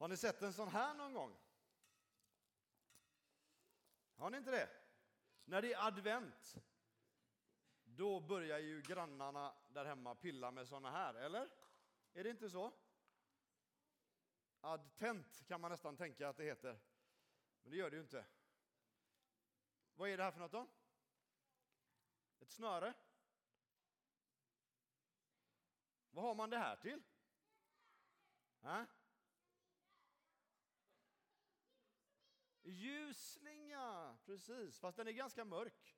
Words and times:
Har 0.00 0.08
ni 0.08 0.16
sett 0.16 0.42
en 0.42 0.52
sån 0.52 0.68
här 0.68 0.94
någon 0.94 1.14
gång? 1.14 1.36
Har 4.16 4.30
ni 4.30 4.36
inte 4.36 4.50
det? 4.50 4.70
När 5.44 5.62
det 5.62 5.72
är 5.72 5.86
advent, 5.86 6.62
då 7.84 8.20
börjar 8.20 8.58
ju 8.58 8.82
grannarna 8.82 9.54
där 9.68 9.84
hemma 9.84 10.14
pilla 10.14 10.50
med 10.50 10.68
såna 10.68 10.90
här, 10.90 11.14
eller? 11.14 11.50
Är 12.12 12.24
det 12.24 12.30
inte 12.30 12.50
så? 12.50 12.72
Adtent 14.60 15.44
kan 15.46 15.60
man 15.60 15.70
nästan 15.70 15.96
tänka 15.96 16.28
att 16.28 16.36
det 16.36 16.44
heter. 16.44 16.80
Men 17.62 17.70
det 17.70 17.76
gör 17.76 17.90
det 17.90 17.96
ju 17.96 18.02
inte. 18.02 18.26
Vad 19.94 20.08
är 20.08 20.16
det 20.16 20.22
här 20.22 20.30
för 20.30 20.40
något 20.40 20.52
då? 20.52 20.66
Ett 22.40 22.50
snöre? 22.50 22.94
Vad 26.10 26.24
har 26.24 26.34
man 26.34 26.50
det 26.50 26.58
här 26.58 26.76
till? 26.76 27.02
Äh? 28.62 28.82
Ljusslinga, 32.62 34.18
precis, 34.24 34.78
fast 34.78 34.96
den 34.96 35.08
är 35.08 35.12
ganska 35.12 35.44
mörk. 35.44 35.96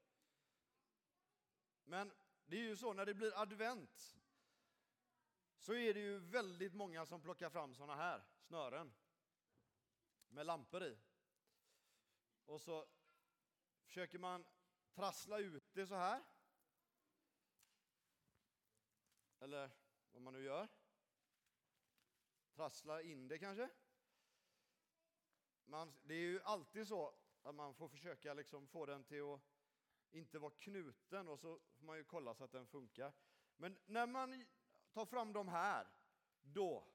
Men 1.85 2.13
det 2.47 2.57
är 2.57 2.61
ju 2.61 2.77
så 2.77 2.93
när 2.93 3.07
det 3.07 3.15
blir 3.15 3.39
advent 3.39 4.17
så 5.57 5.75
är 5.75 5.95
det 5.95 6.01
ju 6.01 6.19
väldigt 6.19 6.75
många 6.75 7.07
som 7.07 7.21
plockar 7.21 7.51
fram 7.51 7.75
såna 7.75 7.97
här 7.97 8.25
snören 8.39 8.95
med 10.29 10.47
lampor 10.47 10.85
i. 10.85 10.99
Och 12.45 12.61
så 12.61 12.89
försöker 13.85 14.19
man 14.19 14.45
trassla 14.95 15.39
ut 15.39 15.75
det 15.75 15.87
så 15.87 15.95
här. 15.95 16.23
Eller 19.39 19.71
vad 20.11 20.23
man 20.23 20.35
nu 20.35 20.45
gör. 20.45 20.69
Trassla 22.55 23.03
in 23.03 23.29
det 23.29 23.39
kanske. 23.39 23.71
Man, 25.65 25.95
det 26.03 26.15
är 26.15 26.19
ju 26.19 26.43
alltid 26.43 26.89
så 26.89 27.15
att 27.43 27.55
man 27.55 27.75
får 27.75 27.89
försöka 27.89 28.35
liksom 28.35 28.67
få 28.67 28.87
den 28.87 29.05
till 29.05 29.23
att 29.23 29.41
inte 30.11 30.39
vara 30.39 30.53
knuten 30.59 31.29
och 31.29 31.41
så 31.41 31.61
får 31.75 31.85
man 31.85 31.97
ju 31.97 32.05
kolla 32.05 32.35
så 32.35 32.45
att 32.45 32.53
den 32.53 32.67
funkar. 32.67 33.13
Men 33.57 33.79
när 33.87 34.07
man 34.07 34.45
tar 34.93 35.07
fram 35.07 35.33
de 35.33 35.49
här, 35.49 35.87
då, 36.43 36.87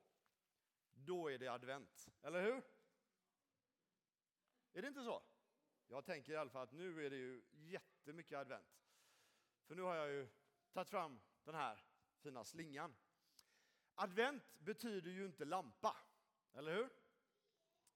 då 0.94 1.32
är 1.32 1.38
det 1.38 1.48
advent. 1.48 2.10
Eller 2.22 2.42
hur? 2.42 2.64
Är 4.74 4.82
det 4.82 4.88
inte 4.88 5.04
så? 5.04 5.24
Jag 5.88 6.06
tänker 6.06 6.34
i 6.34 6.36
alla 6.36 6.50
fall 6.50 6.64
att 6.64 6.72
nu 6.72 7.06
är 7.06 7.10
det 7.10 7.16
ju 7.16 7.44
jättemycket 7.52 8.38
advent. 8.38 8.86
För 9.66 9.76
nu 9.76 9.82
har 9.82 9.96
jag 9.96 10.10
ju 10.10 10.28
tagit 10.72 10.90
fram 10.90 11.20
den 11.44 11.56
här 11.56 11.86
fina 12.20 12.44
slingan. 12.44 12.96
Advent 13.96 14.60
betyder 14.60 15.12
ju 15.12 15.26
inte 15.26 15.46
lampa, 15.46 15.98
eller 16.54 16.76
hur? 16.76 16.90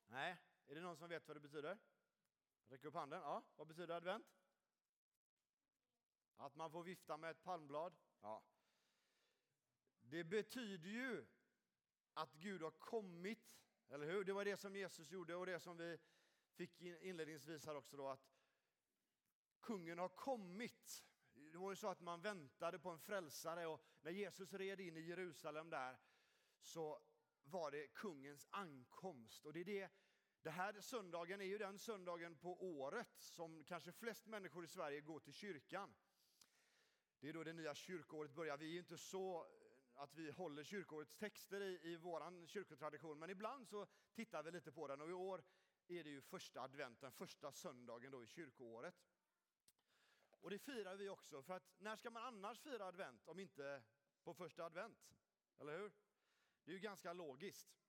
Nej, 0.07 0.37
är 0.71 0.75
det 0.75 0.81
någon 0.81 0.97
som 0.97 1.09
vet 1.09 1.27
vad 1.27 1.37
det 1.37 1.41
betyder? 1.41 1.77
Räck 2.67 2.85
upp 2.85 2.93
handen. 2.93 3.21
Ja, 3.21 3.43
vad 3.55 3.67
betyder 3.67 3.95
advent? 3.95 4.41
Att 6.35 6.55
man 6.55 6.71
får 6.71 6.83
vifta 6.83 7.17
med 7.17 7.31
ett 7.31 7.43
palmblad? 7.43 7.95
Ja. 8.21 8.43
Det 10.01 10.23
betyder 10.23 10.89
ju 10.89 11.25
att 12.13 12.33
Gud 12.33 12.61
har 12.61 12.71
kommit, 12.71 13.61
eller 13.87 14.05
hur? 14.05 14.23
Det 14.23 14.33
var 14.33 14.45
det 14.45 14.57
som 14.57 14.75
Jesus 14.75 15.11
gjorde 15.11 15.35
och 15.35 15.45
det 15.45 15.59
som 15.59 15.77
vi 15.77 15.97
fick 16.53 16.81
inledningsvis 16.81 17.65
här 17.65 17.75
också 17.75 17.97
då 17.97 18.07
att 18.07 18.31
kungen 19.59 19.99
har 19.99 20.09
kommit. 20.09 21.03
Det 21.33 21.57
var 21.57 21.71
ju 21.71 21.75
så 21.75 21.87
att 21.87 22.01
man 22.01 22.21
väntade 22.21 22.79
på 22.79 22.89
en 22.89 22.99
frälsare 22.99 23.67
och 23.67 23.83
när 24.01 24.11
Jesus 24.11 24.53
red 24.53 24.79
in 24.79 24.97
i 24.97 25.01
Jerusalem 25.01 25.69
där 25.69 25.99
så 26.61 27.01
var 27.43 27.71
det 27.71 27.87
kungens 27.87 28.47
ankomst. 28.51 29.45
Och 29.45 29.53
det 29.53 29.59
är 29.59 29.65
det, 29.65 29.91
det 30.41 30.49
här 30.49 30.81
söndagen 30.81 31.41
är 31.41 31.45
ju 31.45 31.57
den 31.57 31.79
söndagen 31.79 32.35
på 32.35 32.63
året 32.63 33.19
som 33.19 33.63
kanske 33.63 33.91
flest 33.91 34.27
människor 34.27 34.63
i 34.63 34.67
Sverige 34.67 35.01
går 35.01 35.19
till 35.19 35.33
kyrkan. 35.33 35.93
Det 37.19 37.29
är 37.29 37.33
då 37.33 37.43
det 37.43 37.53
nya 37.53 37.75
kyrkoåret 37.75 38.31
börjar. 38.31 38.57
Vi 38.57 38.75
är 38.75 38.79
inte 38.79 38.97
så 38.97 39.41
eh, 39.41 40.01
att 40.01 40.13
vi 40.13 40.31
håller 40.31 40.63
kyrkoårets 40.63 41.15
texter 41.15 41.61
i, 41.61 41.79
i 41.91 41.95
vår 41.95 42.47
kyrkotradition, 42.47 43.19
men 43.19 43.29
ibland 43.29 43.67
så 43.67 43.87
tittar 44.13 44.43
vi 44.43 44.51
lite 44.51 44.71
på 44.71 44.87
den 44.87 45.01
och 45.01 45.09
i 45.09 45.13
år 45.13 45.43
är 45.87 46.03
det 46.03 46.09
ju 46.09 46.21
första 46.21 46.61
adventen, 46.61 47.11
första 47.11 47.51
söndagen 47.51 48.11
då 48.11 48.23
i 48.23 48.27
kyrkoåret. 48.27 48.95
Och 50.39 50.49
det 50.49 50.59
firar 50.59 50.95
vi 50.95 51.09
också, 51.09 51.41
för 51.41 51.53
att 51.53 51.79
när 51.79 51.95
ska 51.95 52.09
man 52.09 52.23
annars 52.23 52.59
fira 52.59 52.85
advent 52.85 53.27
om 53.27 53.39
inte 53.39 53.83
på 54.23 54.33
första 54.33 54.65
advent? 54.65 55.13
Eller 55.59 55.79
hur? 55.79 55.91
Det 56.63 56.71
är 56.71 56.73
ju 56.73 56.79
ganska 56.79 57.13
logiskt. 57.13 57.80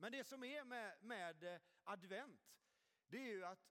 Men 0.00 0.12
det 0.12 0.24
som 0.24 0.44
är 0.44 0.64
med, 0.64 0.96
med 1.00 1.44
eh, 1.44 1.60
advent, 1.84 2.58
det 3.08 3.16
är 3.16 3.30
ju 3.30 3.44
att 3.44 3.70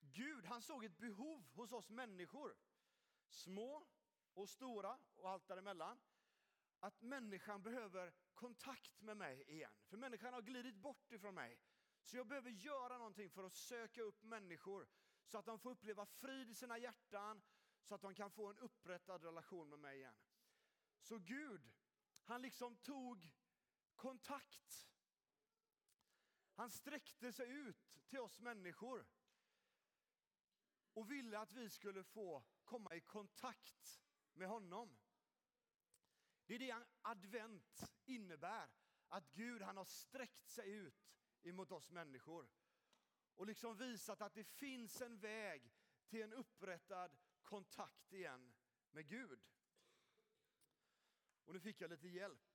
Gud, 0.00 0.44
han 0.44 0.62
såg 0.62 0.84
ett 0.84 0.98
behov 0.98 1.44
hos 1.52 1.72
oss 1.72 1.90
människor, 1.90 2.56
små 3.28 3.86
och 4.34 4.48
stora 4.48 4.98
och 5.16 5.30
allt 5.30 5.48
däremellan, 5.48 6.00
att 6.80 7.02
människan 7.02 7.62
behöver 7.62 8.12
kontakt 8.34 9.00
med 9.00 9.16
mig 9.16 9.44
igen. 9.46 9.72
För 9.86 9.96
människan 9.96 10.34
har 10.34 10.42
glidit 10.42 10.76
bort 10.76 11.12
ifrån 11.12 11.34
mig. 11.34 11.58
Så 12.02 12.16
jag 12.16 12.26
behöver 12.26 12.50
göra 12.50 12.98
någonting 12.98 13.30
för 13.30 13.44
att 13.44 13.54
söka 13.54 14.02
upp 14.02 14.22
människor 14.22 14.88
så 15.24 15.38
att 15.38 15.46
de 15.46 15.58
får 15.58 15.70
uppleva 15.70 16.06
frid 16.06 16.50
i 16.50 16.54
sina 16.54 16.78
hjärtan, 16.78 17.42
så 17.82 17.94
att 17.94 18.02
de 18.02 18.14
kan 18.14 18.30
få 18.30 18.46
en 18.50 18.58
upprättad 18.58 19.24
relation 19.24 19.68
med 19.68 19.78
mig 19.78 19.98
igen. 19.98 20.16
Så 21.00 21.18
Gud, 21.18 21.70
han 22.22 22.42
liksom 22.42 22.76
tog 22.76 23.30
kontakt. 23.96 24.89
Han 26.60 26.70
sträckte 26.70 27.32
sig 27.32 27.50
ut 27.50 27.98
till 28.08 28.18
oss 28.18 28.40
människor 28.40 29.06
och 30.92 31.10
ville 31.10 31.38
att 31.38 31.52
vi 31.52 31.70
skulle 31.70 32.04
få 32.04 32.44
komma 32.64 32.94
i 32.94 33.00
kontakt 33.00 34.02
med 34.32 34.48
honom. 34.48 34.98
Det 36.46 36.54
är 36.54 36.58
det 36.58 36.86
advent 37.02 37.92
innebär, 38.04 38.70
att 39.08 39.30
Gud 39.32 39.62
han 39.62 39.76
har 39.76 39.84
sträckt 39.84 40.48
sig 40.48 40.72
ut 40.72 41.14
emot 41.42 41.72
oss 41.72 41.90
människor 41.90 42.48
och 43.34 43.46
liksom 43.46 43.76
visat 43.76 44.20
att 44.20 44.34
det 44.34 44.44
finns 44.44 45.00
en 45.00 45.18
väg 45.18 45.72
till 46.06 46.22
en 46.22 46.32
upprättad 46.32 47.16
kontakt 47.42 48.12
igen 48.12 48.54
med 48.90 49.08
Gud. 49.08 49.40
Och 51.44 51.52
nu 51.52 51.60
fick 51.60 51.80
jag 51.80 51.90
lite 51.90 52.08
hjälp. 52.08 52.49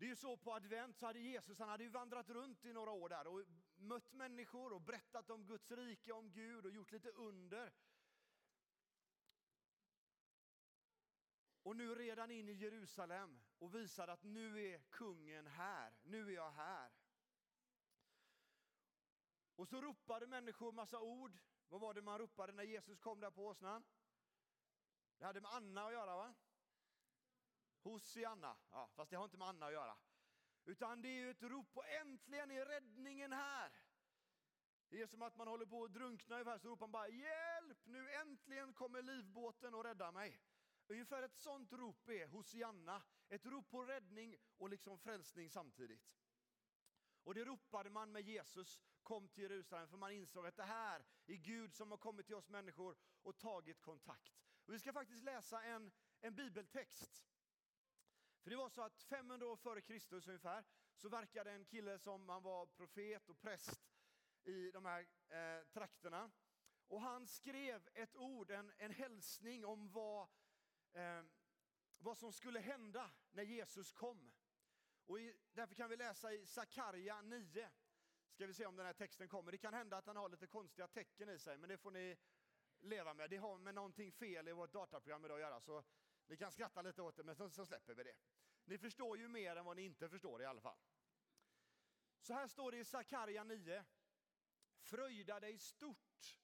Det 0.00 0.06
är 0.06 0.08
ju 0.08 0.16
så 0.16 0.36
på 0.36 0.54
advent 0.54 0.98
så 0.98 1.06
hade 1.06 1.18
Jesus 1.18 1.58
han 1.58 1.68
hade 1.68 1.84
ju 1.84 1.90
vandrat 1.90 2.30
runt 2.30 2.64
i 2.64 2.72
några 2.72 2.90
år 2.90 3.08
där 3.08 3.26
och 3.26 3.44
mött 3.76 4.12
människor 4.12 4.72
och 4.72 4.80
berättat 4.80 5.30
om 5.30 5.46
Guds 5.46 5.70
rike, 5.70 6.12
om 6.12 6.30
Gud 6.32 6.66
och 6.66 6.72
gjort 6.72 6.92
lite 6.92 7.10
under. 7.10 7.72
Och 11.62 11.76
nu 11.76 11.94
redan 11.94 12.30
in 12.30 12.48
i 12.48 12.52
Jerusalem 12.52 13.40
och 13.58 13.74
visade 13.74 14.12
att 14.12 14.22
nu 14.22 14.64
är 14.64 14.78
kungen 14.78 15.46
här, 15.46 15.92
nu 16.02 16.28
är 16.28 16.34
jag 16.34 16.50
här. 16.50 16.90
Och 19.56 19.68
så 19.68 19.80
ropade 19.80 20.26
människor 20.26 20.72
massa 20.72 21.00
ord. 21.00 21.38
Vad 21.68 21.80
var 21.80 21.94
det 21.94 22.02
man 22.02 22.18
ropade 22.18 22.52
när 22.52 22.64
Jesus 22.64 22.98
kom 22.98 23.20
där 23.20 23.30
på 23.30 23.46
åsnan? 23.46 23.84
Det 25.18 25.24
hade 25.24 25.40
med 25.40 25.54
Anna 25.54 25.86
att 25.86 25.92
göra 25.92 26.16
va? 26.16 26.34
Hosianna, 27.82 28.56
ja, 28.70 28.90
fast 28.94 29.10
det 29.10 29.16
har 29.16 29.24
inte 29.24 29.36
med 29.36 29.48
Anna 29.48 29.66
att 29.66 29.72
göra. 29.72 29.96
Utan 30.64 31.02
det 31.02 31.08
är 31.08 31.18
ju 31.18 31.30
ett 31.30 31.42
rop 31.42 31.72
på 31.72 31.82
äntligen 31.82 32.50
är 32.50 32.64
räddningen 32.64 33.32
här. 33.32 33.72
Det 34.88 35.02
är 35.02 35.06
som 35.06 35.22
att 35.22 35.36
man 35.36 35.48
håller 35.48 35.66
på 35.66 35.84
att 35.84 35.92
drunkna 35.92 36.34
ungefär, 36.34 36.58
så 36.58 36.68
ropar 36.68 36.86
man 36.86 36.92
bara 36.92 37.08
hjälp, 37.08 37.78
nu 37.86 38.10
äntligen 38.10 38.72
kommer 38.72 39.02
livbåten 39.02 39.74
och 39.74 39.84
räddar 39.84 40.12
mig. 40.12 40.40
Ungefär 40.86 41.22
ett 41.22 41.36
sånt 41.36 41.72
rop 41.72 42.08
är 42.08 42.26
Hosianna, 42.26 43.02
ett 43.28 43.46
rop 43.46 43.70
på 43.70 43.84
räddning 43.84 44.36
och 44.58 44.70
liksom 44.70 44.98
frälsning 44.98 45.50
samtidigt. 45.50 46.10
Och 47.24 47.34
det 47.34 47.44
ropade 47.44 47.90
man 47.90 48.12
med 48.12 48.22
Jesus 48.22 48.80
kom 49.02 49.28
till 49.28 49.42
Jerusalem, 49.42 49.88
för 49.88 49.96
man 49.96 50.12
insåg 50.12 50.46
att 50.46 50.56
det 50.56 50.64
här 50.64 51.04
är 51.26 51.36
Gud 51.36 51.74
som 51.74 51.90
har 51.90 51.98
kommit 51.98 52.26
till 52.26 52.34
oss 52.34 52.48
människor 52.48 52.96
och 53.22 53.38
tagit 53.38 53.80
kontakt. 53.80 54.32
Och 54.66 54.74
vi 54.74 54.78
ska 54.78 54.92
faktiskt 54.92 55.22
läsa 55.22 55.62
en, 55.62 55.92
en 56.20 56.34
bibeltext. 56.34 57.24
För 58.42 58.50
det 58.50 58.56
var 58.56 58.68
så 58.68 58.82
att 58.82 59.02
500 59.02 59.46
år 59.46 59.56
före 59.56 59.80
Kristus 59.80 60.28
ungefär, 60.28 60.64
så 60.96 61.08
verkade 61.08 61.50
en 61.50 61.64
kille 61.64 61.98
som 61.98 62.28
han 62.28 62.42
var 62.42 62.66
profet 62.66 63.28
och 63.28 63.40
präst 63.40 63.90
i 64.44 64.70
de 64.70 64.84
här 64.84 65.06
eh, 65.28 65.64
trakterna. 65.64 66.30
Och 66.88 67.00
han 67.00 67.26
skrev 67.26 67.88
ett 67.94 68.16
ord, 68.16 68.50
en, 68.50 68.72
en 68.76 68.90
hälsning 68.90 69.64
om 69.64 69.90
vad, 69.90 70.28
eh, 70.92 71.22
vad 71.98 72.18
som 72.18 72.32
skulle 72.32 72.60
hända 72.60 73.10
när 73.30 73.42
Jesus 73.42 73.92
kom. 73.92 74.32
Och 75.06 75.20
i, 75.20 75.36
därför 75.52 75.74
kan 75.74 75.90
vi 75.90 75.96
läsa 75.96 76.32
i 76.32 76.46
Sakarja 76.46 77.22
9. 77.22 77.70
Ska 78.30 78.46
vi 78.46 78.54
se 78.54 78.66
om 78.66 78.76
den 78.76 78.86
här 78.86 78.92
texten 78.92 79.28
kommer. 79.28 79.52
Det 79.52 79.58
kan 79.58 79.74
hända 79.74 79.96
att 79.96 80.06
han 80.06 80.16
har 80.16 80.28
lite 80.28 80.46
konstiga 80.46 80.88
tecken 80.88 81.28
i 81.28 81.38
sig, 81.38 81.58
men 81.58 81.68
det 81.68 81.78
får 81.78 81.90
ni 81.90 82.16
leva 82.80 83.14
med. 83.14 83.30
Det 83.30 83.36
har 83.36 83.58
med 83.58 83.74
någonting 83.74 84.12
fel 84.12 84.48
i 84.48 84.52
vårt 84.52 84.72
dataprogram 84.72 85.24
idag 85.24 85.34
att 85.34 85.40
göra, 85.40 85.60
så 85.60 85.84
ni 86.30 86.36
kan 86.36 86.52
skratta 86.52 86.82
lite 86.82 87.02
åt 87.02 87.16
det, 87.16 87.24
men 87.24 87.36
så, 87.36 87.50
så 87.50 87.66
släpper 87.66 87.94
vi 87.94 88.02
det. 88.04 88.14
Ni 88.64 88.78
förstår 88.78 89.18
ju 89.18 89.28
mer 89.28 89.56
än 89.56 89.64
vad 89.64 89.76
ni 89.76 89.82
inte 89.82 90.08
förstår 90.08 90.42
i 90.42 90.46
alla 90.46 90.60
fall. 90.60 90.78
Så 92.20 92.34
här 92.34 92.46
står 92.46 92.72
det 92.72 92.78
i 92.78 92.84
Sakarja 92.84 93.44
9. 93.44 93.84
Fröjda 94.78 95.40
dig 95.40 95.58
stort. 95.58 96.40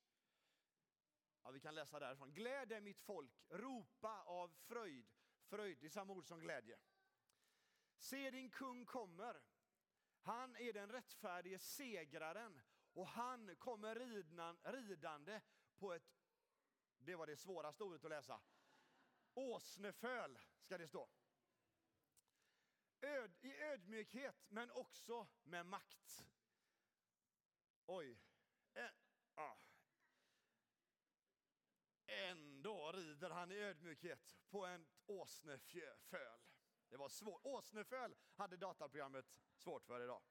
Ja, 1.42 1.50
vi 1.50 1.60
kan 1.60 1.74
läsa 1.74 2.00
därifrån. 2.00 2.34
Gläd 2.34 2.68
dig 2.68 2.80
mitt 2.80 3.00
folk, 3.00 3.32
ropa 3.48 4.22
av 4.22 4.48
fröjd. 4.48 5.06
Fröjd, 5.42 5.78
det 5.80 5.86
är 5.86 5.90
samma 5.90 6.12
ord 6.12 6.26
som 6.26 6.40
glädje. 6.40 6.78
Se 7.98 8.30
din 8.30 8.50
kung 8.50 8.84
kommer. 8.84 9.42
Han 10.20 10.56
är 10.56 10.72
den 10.72 10.92
rättfärdige 10.92 11.58
segraren 11.58 12.60
och 12.92 13.06
han 13.06 13.56
kommer 13.56 13.94
ridnan, 13.94 14.58
ridande 14.62 15.40
på 15.76 15.92
ett, 15.92 16.16
det 16.98 17.16
var 17.16 17.26
det 17.26 17.36
svåraste 17.36 17.84
ordet 17.84 18.04
att 18.04 18.10
läsa, 18.10 18.40
åsneföl 19.36 20.38
ska 20.58 20.78
det 20.78 20.88
stå. 20.88 21.08
Öd, 23.00 23.36
I 23.40 23.56
ödmjukhet 23.56 24.44
men 24.48 24.70
också 24.70 25.26
med 25.42 25.66
makt. 25.66 26.26
Oj. 27.86 28.18
Ä, 28.74 28.90
ah. 29.34 29.56
Ändå 32.06 32.92
rider 32.92 33.30
han 33.30 33.52
i 33.52 33.58
ödmjukhet 33.58 34.36
på 34.48 34.66
en 34.66 34.86
åsneföl. 35.06 36.40
Det 36.88 36.96
var 36.96 37.08
svårt. 37.08 37.40
Åsneföl 37.44 38.14
hade 38.34 38.56
dataprogrammet 38.56 39.34
svårt 39.54 39.84
för 39.84 40.00
idag. 40.00 40.22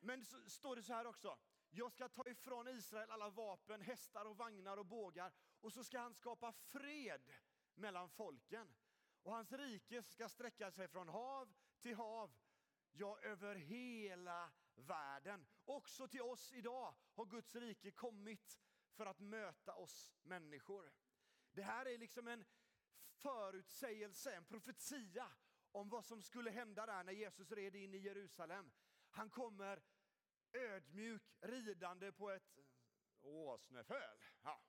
Men 0.00 0.24
så 0.24 0.50
står 0.50 0.76
det 0.76 0.82
så 0.82 0.92
här 0.92 1.06
också. 1.06 1.38
Jag 1.70 1.92
ska 1.92 2.08
ta 2.08 2.28
ifrån 2.28 2.68
Israel 2.68 3.10
alla 3.10 3.30
vapen, 3.30 3.80
hästar 3.80 4.24
och 4.24 4.36
vagnar 4.36 4.76
och 4.76 4.86
bågar 4.86 5.32
och 5.64 5.72
så 5.72 5.84
ska 5.84 5.98
han 5.98 6.14
skapa 6.14 6.52
fred 6.52 7.32
mellan 7.74 8.08
folken. 8.10 8.74
Och 9.22 9.32
hans 9.32 9.52
rike 9.52 10.02
ska 10.02 10.28
sträcka 10.28 10.70
sig 10.70 10.88
från 10.88 11.08
hav 11.08 11.54
till 11.80 11.94
hav, 11.94 12.36
ja 12.92 13.18
över 13.22 13.54
hela 13.54 14.52
världen. 14.74 15.46
Också 15.64 16.08
till 16.08 16.22
oss 16.22 16.52
idag 16.52 16.94
har 17.14 17.26
Guds 17.26 17.54
rike 17.54 17.90
kommit 17.90 18.60
för 18.92 19.06
att 19.06 19.20
möta 19.20 19.74
oss 19.74 20.12
människor. 20.22 20.92
Det 21.52 21.62
här 21.62 21.86
är 21.86 21.98
liksom 21.98 22.28
en 22.28 22.44
förutsägelse, 23.12 24.34
en 24.34 24.44
profetia 24.44 25.32
om 25.72 25.88
vad 25.88 26.04
som 26.04 26.22
skulle 26.22 26.50
hända 26.50 26.86
där 26.86 27.04
när 27.04 27.12
Jesus 27.12 27.50
red 27.50 27.74
in 27.76 27.94
i 27.94 27.98
Jerusalem. 27.98 28.72
Han 29.10 29.30
kommer 29.30 29.82
ödmjuk 30.52 31.22
ridande 31.40 32.12
på 32.12 32.30
ett 32.30 32.58
åsneföl. 33.20 34.18
Ja. 34.42 34.60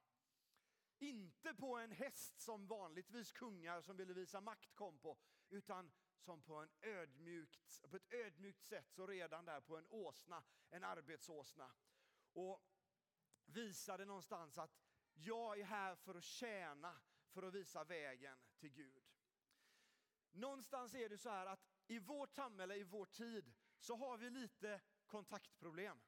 Inte 0.99 1.53
på 1.53 1.77
en 1.77 1.91
häst 1.91 2.39
som 2.39 2.67
vanligtvis 2.67 3.31
kungar 3.31 3.81
som 3.81 3.97
ville 3.97 4.13
visa 4.13 4.41
makt 4.41 4.75
kom 4.75 4.99
på, 4.99 5.17
utan 5.49 5.91
som 6.19 6.41
på, 6.41 6.55
en 6.55 6.71
ödmjukt, 6.81 7.81
på 7.89 7.95
ett 7.95 8.13
ödmjukt 8.13 8.63
sätt 8.63 8.91
så 8.91 9.07
redan 9.07 9.45
där 9.45 9.61
på 9.61 9.77
en 9.77 9.87
åsna, 9.89 10.43
en 10.69 10.83
arbetsåsna. 10.83 11.71
Och 12.33 12.63
visade 13.45 14.05
någonstans 14.05 14.57
att 14.57 14.77
jag 15.13 15.59
är 15.59 15.63
här 15.63 15.95
för 15.95 16.15
att 16.15 16.23
tjäna, 16.23 17.01
för 17.29 17.43
att 17.43 17.53
visa 17.53 17.83
vägen 17.83 18.37
till 18.59 18.69
Gud. 18.69 19.03
Någonstans 20.31 20.93
är 20.93 21.09
det 21.09 21.17
så 21.17 21.29
här 21.29 21.45
att 21.45 21.65
i 21.87 21.99
vårt 21.99 22.31
samhälle, 22.31 22.75
i 22.75 22.83
vår 22.83 23.05
tid, 23.05 23.53
så 23.77 23.95
har 23.95 24.17
vi 24.17 24.29
lite 24.29 24.81
kontaktproblem. 25.05 26.01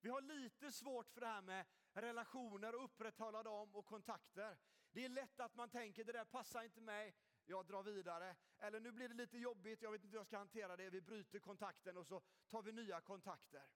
Vi 0.00 0.08
har 0.08 0.20
lite 0.20 0.72
svårt 0.72 1.10
för 1.10 1.20
det 1.20 1.26
här 1.26 1.42
med 1.42 1.66
relationer 1.92 2.74
och 2.74 2.84
upprätthålla 2.84 3.42
dem 3.42 3.74
och 3.74 3.86
kontakter. 3.86 4.58
Det 4.92 5.04
är 5.04 5.08
lätt 5.08 5.40
att 5.40 5.54
man 5.54 5.70
tänker 5.70 6.04
det 6.04 6.12
där 6.12 6.24
passar 6.24 6.62
inte 6.62 6.80
mig, 6.80 7.14
jag 7.44 7.66
drar 7.66 7.82
vidare. 7.82 8.36
Eller 8.58 8.80
nu 8.80 8.92
blir 8.92 9.08
det 9.08 9.14
lite 9.14 9.38
jobbigt, 9.38 9.82
jag 9.82 9.92
vet 9.92 10.04
inte 10.04 10.12
hur 10.12 10.18
jag 10.18 10.26
ska 10.26 10.38
hantera 10.38 10.76
det, 10.76 10.90
vi 10.90 11.00
bryter 11.00 11.38
kontakten 11.38 11.96
och 11.96 12.06
så 12.06 12.22
tar 12.48 12.62
vi 12.62 12.72
nya 12.72 13.00
kontakter. 13.00 13.68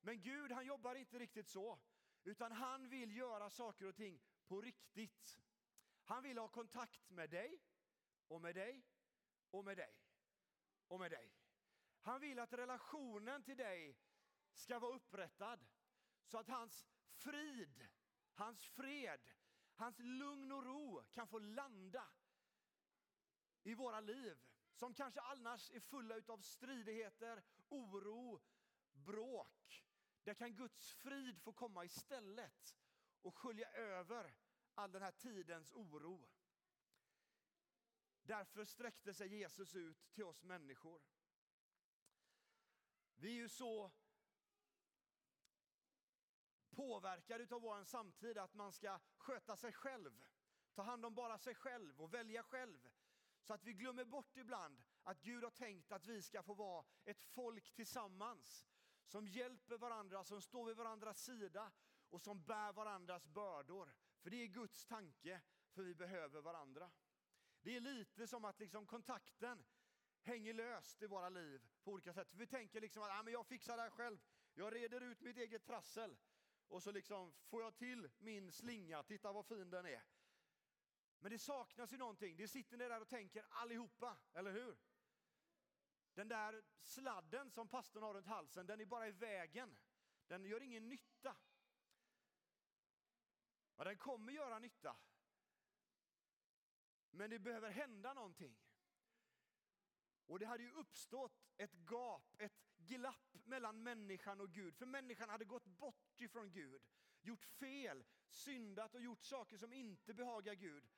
Men 0.00 0.22
Gud 0.22 0.52
han 0.52 0.66
jobbar 0.66 0.94
inte 0.94 1.18
riktigt 1.18 1.48
så, 1.48 1.78
utan 2.24 2.52
han 2.52 2.88
vill 2.88 3.16
göra 3.16 3.50
saker 3.50 3.86
och 3.86 3.96
ting 3.96 4.20
på 4.46 4.60
riktigt. 4.60 5.40
Han 6.04 6.22
vill 6.22 6.38
ha 6.38 6.48
kontakt 6.48 7.10
med 7.10 7.30
dig 7.30 7.60
och 8.28 8.40
med 8.40 8.54
dig 8.54 8.86
och 9.50 9.64
med 9.64 9.76
dig 9.76 9.94
och 10.88 11.00
med 11.00 11.10
dig. 11.10 11.32
Han 12.00 12.20
vill 12.20 12.38
att 12.38 12.52
relationen 12.52 13.42
till 13.42 13.56
dig 13.56 13.98
ska 14.52 14.78
vara 14.78 14.94
upprättad 14.94 15.66
så 16.24 16.38
att 16.38 16.48
hans 16.48 16.86
frid, 17.14 17.88
hans 18.34 18.64
fred, 18.64 19.20
hans 19.74 19.98
lugn 19.98 20.52
och 20.52 20.64
ro 20.64 21.04
kan 21.12 21.28
få 21.28 21.38
landa 21.38 22.08
i 23.62 23.74
våra 23.74 24.00
liv 24.00 24.38
som 24.74 24.94
kanske 24.94 25.20
annars 25.20 25.70
är 25.70 25.80
fulla 25.80 26.14
av 26.26 26.38
stridigheter, 26.38 27.42
oro, 27.68 28.42
bråk. 28.92 29.84
Där 30.22 30.34
kan 30.34 30.54
Guds 30.54 30.92
frid 30.92 31.42
få 31.42 31.52
komma 31.52 31.84
istället 31.84 32.76
och 33.22 33.38
skölja 33.38 33.70
över 33.70 34.34
all 34.74 34.92
den 34.92 35.02
här 35.02 35.12
tidens 35.12 35.72
oro. 35.72 36.30
Därför 38.22 38.64
sträckte 38.64 39.14
sig 39.14 39.36
Jesus 39.36 39.74
ut 39.74 40.12
till 40.12 40.24
oss 40.24 40.42
människor. 40.42 41.02
Vi 43.16 43.28
är 43.28 43.34
ju 43.34 43.48
så 43.48 43.90
påverkad 46.74 47.52
av 47.52 47.60
vår 47.62 47.84
samtid 47.84 48.38
att 48.38 48.54
man 48.54 48.72
ska 48.72 48.98
sköta 49.16 49.56
sig 49.56 49.72
själv, 49.72 50.24
ta 50.74 50.82
hand 50.82 51.06
om 51.06 51.14
bara 51.14 51.38
sig 51.38 51.54
själv 51.54 52.00
och 52.02 52.14
välja 52.14 52.42
själv. 52.42 52.90
Så 53.42 53.54
att 53.54 53.64
vi 53.64 53.72
glömmer 53.72 54.04
bort 54.04 54.36
ibland 54.36 54.82
att 55.02 55.22
Gud 55.22 55.44
har 55.44 55.50
tänkt 55.50 55.92
att 55.92 56.06
vi 56.06 56.22
ska 56.22 56.42
få 56.42 56.54
vara 56.54 56.84
ett 57.04 57.22
folk 57.22 57.74
tillsammans 57.74 58.66
som 59.06 59.28
hjälper 59.28 59.78
varandra, 59.78 60.24
som 60.24 60.42
står 60.42 60.66
vid 60.66 60.76
varandras 60.76 61.24
sida 61.24 61.72
och 62.10 62.20
som 62.20 62.42
bär 62.42 62.72
varandras 62.72 63.26
bördor. 63.26 63.94
För 64.20 64.30
det 64.30 64.36
är 64.42 64.46
Guds 64.46 64.86
tanke, 64.86 65.40
för 65.70 65.82
vi 65.82 65.94
behöver 65.94 66.40
varandra. 66.40 66.90
Det 67.62 67.76
är 67.76 67.80
lite 67.80 68.26
som 68.26 68.44
att 68.44 68.60
liksom 68.60 68.86
kontakten 68.86 69.64
hänger 70.22 70.54
löst 70.54 71.02
i 71.02 71.06
våra 71.06 71.28
liv 71.28 71.66
på 71.82 71.92
olika 71.92 72.12
sätt. 72.12 72.30
För 72.30 72.38
vi 72.38 72.46
tänker 72.46 72.80
liksom 72.80 73.02
att 73.02 73.10
ah, 73.10 73.22
men 73.22 73.32
jag 73.32 73.46
fixar 73.46 73.76
det 73.76 73.82
här 73.82 73.90
själv, 73.90 74.18
jag 74.54 74.74
reder 74.74 75.00
ut 75.00 75.20
mitt 75.20 75.36
eget 75.36 75.64
trassel. 75.64 76.16
Och 76.74 76.82
så 76.82 76.92
liksom 76.92 77.32
får 77.46 77.62
jag 77.62 77.76
till 77.76 78.10
min 78.18 78.52
slinga, 78.52 79.02
titta 79.02 79.32
vad 79.32 79.46
fin 79.46 79.70
den 79.70 79.86
är. 79.86 80.02
Men 81.18 81.30
det 81.30 81.38
saknas 81.38 81.92
ju 81.92 81.96
någonting, 81.96 82.36
det 82.36 82.48
sitter 82.48 82.76
ni 82.76 82.88
där 82.88 83.00
och 83.00 83.08
tänker 83.08 83.46
allihopa, 83.48 84.16
eller 84.32 84.52
hur? 84.52 84.76
Den 86.14 86.28
där 86.28 86.64
sladden 86.82 87.50
som 87.50 87.68
pastorn 87.68 88.02
har 88.02 88.14
runt 88.14 88.26
halsen, 88.26 88.66
den 88.66 88.80
är 88.80 88.84
bara 88.84 89.08
i 89.08 89.12
vägen. 89.12 89.76
Den 90.26 90.44
gör 90.44 90.62
ingen 90.62 90.88
nytta. 90.88 91.36
Ja, 93.76 93.84
den 93.84 93.96
kommer 93.96 94.32
göra 94.32 94.58
nytta. 94.58 94.96
Men 97.10 97.30
det 97.30 97.38
behöver 97.38 97.70
hända 97.70 98.14
någonting. 98.14 98.56
Och 100.26 100.38
det 100.38 100.46
hade 100.46 100.62
ju 100.62 100.70
uppstått 100.70 101.52
ett 101.56 101.74
gap, 101.90 102.34
ett 102.38 102.63
glapp 102.86 103.34
mellan 103.44 103.82
människan 103.82 104.40
och 104.40 104.52
Gud. 104.52 104.76
För 104.76 104.86
människan 104.86 105.28
hade 105.28 105.44
gått 105.44 105.66
bort 105.66 106.20
ifrån 106.20 106.50
Gud, 106.50 106.82
gjort 107.20 107.44
fel, 107.44 108.04
syndat 108.28 108.94
och 108.94 109.00
gjort 109.00 109.22
saker 109.22 109.56
som 109.56 109.72
inte 109.72 110.14
behagar 110.14 110.54
Gud. 110.54 110.88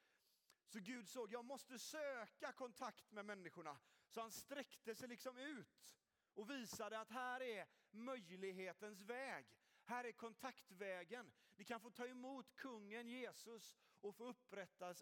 Så 0.66 0.78
Gud 0.80 1.08
såg, 1.08 1.32
jag 1.32 1.44
måste 1.44 1.78
söka 1.78 2.52
kontakt 2.52 3.12
med 3.12 3.24
människorna. 3.24 3.78
Så 4.08 4.20
han 4.20 4.30
sträckte 4.30 4.94
sig 4.94 5.08
liksom 5.08 5.38
ut 5.38 5.96
och 6.34 6.50
visade 6.50 7.00
att 7.00 7.10
här 7.10 7.42
är 7.42 7.66
möjlighetens 7.90 9.00
väg. 9.00 9.46
Här 9.84 10.04
är 10.04 10.12
kontaktvägen. 10.12 11.32
Ni 11.56 11.64
kan 11.64 11.80
få 11.80 11.90
ta 11.90 12.06
emot 12.06 12.56
kungen 12.56 13.08
Jesus 13.08 13.76
och 14.00 14.16
få 14.16 14.34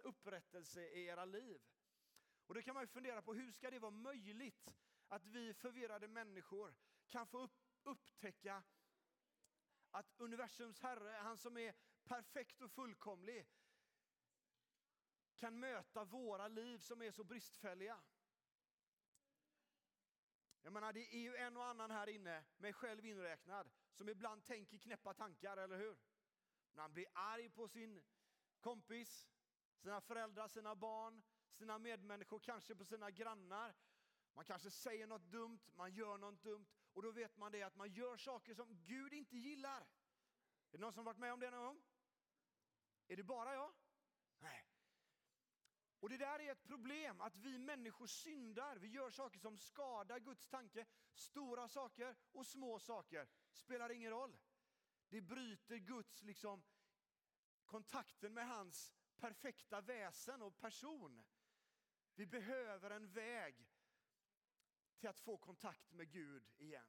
upprättelse 0.03 0.89
i 0.89 1.07
era 1.07 1.25
liv. 1.25 1.61
Och 2.47 2.55
då 2.55 2.63
kan 2.63 2.75
man 2.75 2.83
ju 2.83 2.87
fundera 2.87 3.23
på 3.23 3.35
hur 3.35 3.53
ska 3.53 3.71
det 3.71 3.79
vara 3.79 3.91
möjligt 3.91 4.75
att 5.15 5.27
vi 5.27 5.55
förvirrade 5.55 6.09
människor 6.09 6.75
kan 7.07 7.27
få 7.27 7.39
upp, 7.39 7.53
upptäcka 7.83 8.63
att 9.91 10.15
universums 10.17 10.81
herre, 10.81 11.11
han 11.11 11.39
som 11.39 11.57
är 11.57 11.75
perfekt 12.05 12.63
och 12.63 12.71
fullkomlig, 12.71 13.47
kan 15.37 15.61
möta 15.61 16.05
våra 16.05 16.49
liv 16.49 16.79
som 16.79 17.03
är 17.03 17.11
så 17.11 17.25
bristfälliga. 17.25 18.03
Jag 20.63 20.73
menar, 20.73 20.93
det 20.93 21.15
är 21.15 21.19
ju 21.19 21.37
en 21.37 21.57
och 21.57 21.65
annan 21.65 21.91
här 21.91 22.07
inne, 22.07 22.45
mig 22.57 22.73
själv 22.73 23.07
inräknad, 23.07 23.71
som 23.93 24.09
ibland 24.09 24.45
tänker 24.45 24.79
knäppa 24.79 25.15
tankar, 25.15 25.57
eller 25.57 25.79
hur? 25.79 25.99
När 26.73 26.83
han 26.83 26.93
blir 26.93 27.07
arg 27.13 27.49
på 27.49 27.69
sin 27.69 28.03
kompis, 28.61 29.31
sina 29.77 30.01
föräldrar, 30.01 30.49
sina 30.49 30.75
barn, 30.75 31.23
sina 31.53 31.79
medmänniskor, 31.79 32.39
kanske 32.39 32.75
på 32.75 32.85
sina 32.85 33.11
grannar. 33.11 33.75
Man 34.35 34.45
kanske 34.45 34.71
säger 34.71 35.07
något 35.07 35.31
dumt, 35.31 35.61
man 35.75 35.95
gör 35.95 36.19
något 36.19 36.43
dumt 36.43 36.67
och 36.93 37.03
då 37.03 37.11
vet 37.11 37.37
man 37.37 37.53
det 37.53 37.63
att 37.63 37.77
man 37.77 37.93
gör 37.93 38.17
saker 38.17 38.55
som 38.55 38.83
Gud 38.83 39.13
inte 39.13 39.37
gillar. 39.37 39.81
Är 40.71 40.79
det 40.79 40.79
någon 40.79 40.93
som 40.93 41.05
varit 41.05 41.19
med 41.19 41.33
om 41.33 41.41
det 41.41 41.51
någon 41.51 41.65
gång? 41.65 41.83
Är 43.09 43.17
det 43.17 43.23
bara 43.23 43.55
jag? 43.55 43.73
Nej. 44.39 44.67
Och 46.01 46.09
det 46.09 46.17
där 46.17 46.41
är 46.41 46.53
ett 46.53 46.65
problem, 46.65 47.21
att 47.21 47.37
vi 47.37 47.59
människor 47.59 48.07
syndar. 48.07 48.77
Vi 48.77 48.89
gör 48.89 49.11
saker 49.11 49.39
som 49.39 49.59
skadar 49.59 50.19
Guds 50.19 50.49
tanke. 50.49 50.87
Stora 51.15 51.69
saker 51.69 52.17
och 52.33 52.47
små 52.47 52.79
saker 52.79 53.29
spelar 53.53 53.91
ingen 53.93 54.11
roll. 54.11 54.39
Det 55.09 55.21
bryter 55.21 55.77
Guds 55.77 56.23
liksom, 56.23 56.63
kontakten 57.65 58.35
med 58.35 58.49
hans 58.49 58.93
perfekta 59.17 59.81
väsen 59.81 60.43
och 60.43 60.59
person. 60.59 61.25
Vi 62.15 62.27
behöver 62.27 62.91
en 62.91 63.13
väg 63.13 63.67
till 65.05 65.11
att 65.11 65.21
få 65.21 65.37
kontakt 65.37 65.93
med 65.93 66.11
Gud 66.11 66.49
igen. 66.57 66.89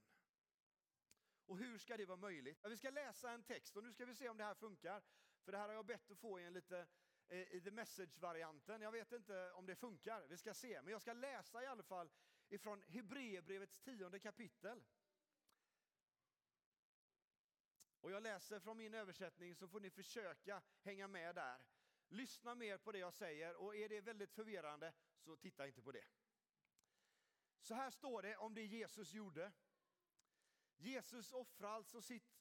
Och 1.46 1.58
hur 1.58 1.78
ska 1.78 1.98
det 1.98 2.06
vara 2.06 2.18
möjligt? 2.18 2.66
Vi 2.66 2.78
ska 2.78 2.90
läsa 2.90 3.32
en 3.32 3.44
text 3.44 3.78
och 3.78 3.84
nu 3.84 3.94
ska 3.94 4.06
vi 4.06 4.16
se 4.16 4.30
om 4.30 4.38
det 4.38 4.44
här 4.44 4.56
funkar. 4.56 5.04
För 5.44 5.52
det 5.52 5.58
här 5.58 5.68
har 5.68 5.74
jag 5.76 5.86
bett 5.86 6.12
att 6.12 6.20
få 6.20 6.40
i 6.40 6.44
en 6.44 6.54
lite 6.54 6.88
eh, 7.28 7.56
i 7.56 7.62
the 7.62 7.72
message-varianten. 7.72 8.82
Jag 8.82 8.92
vet 8.92 9.12
inte 9.12 9.52
om 9.52 9.66
det 9.66 9.76
funkar, 9.76 10.26
vi 10.30 10.38
ska 10.38 10.54
se. 10.54 10.82
Men 10.82 10.92
jag 10.92 11.02
ska 11.02 11.14
läsa 11.14 11.64
i 11.64 11.66
alla 11.66 11.84
fall 11.84 12.10
ifrån 12.50 12.84
Hebreerbrevets 12.88 13.80
tionde 13.80 14.20
kapitel. 14.20 14.84
Och 18.02 18.12
jag 18.12 18.24
läser 18.24 18.60
från 18.60 18.78
min 18.78 18.94
översättning 18.94 19.56
så 19.56 19.68
får 19.68 19.80
ni 19.80 19.90
försöka 19.90 20.62
hänga 20.82 21.08
med 21.08 21.36
där. 21.36 21.66
Lyssna 22.08 22.56
mer 22.56 22.78
på 22.78 22.92
det 22.92 23.00
jag 23.00 23.14
säger 23.14 23.56
och 23.56 23.76
är 23.76 23.90
det 23.90 24.02
väldigt 24.02 24.34
förvirrande 24.34 24.94
så 25.18 25.36
titta 25.36 25.68
inte 25.68 25.82
på 25.82 25.92
det. 25.92 26.06
Så 27.66 27.76
här 27.76 27.90
står 27.90 28.22
det 28.22 28.38
om 28.38 28.54
det 28.54 28.66
Jesus 28.66 29.14
gjorde. 29.14 29.52
Jesus 30.78 31.32
offrade 31.32 31.74
alltså 31.74 32.02
sitt 32.02 32.38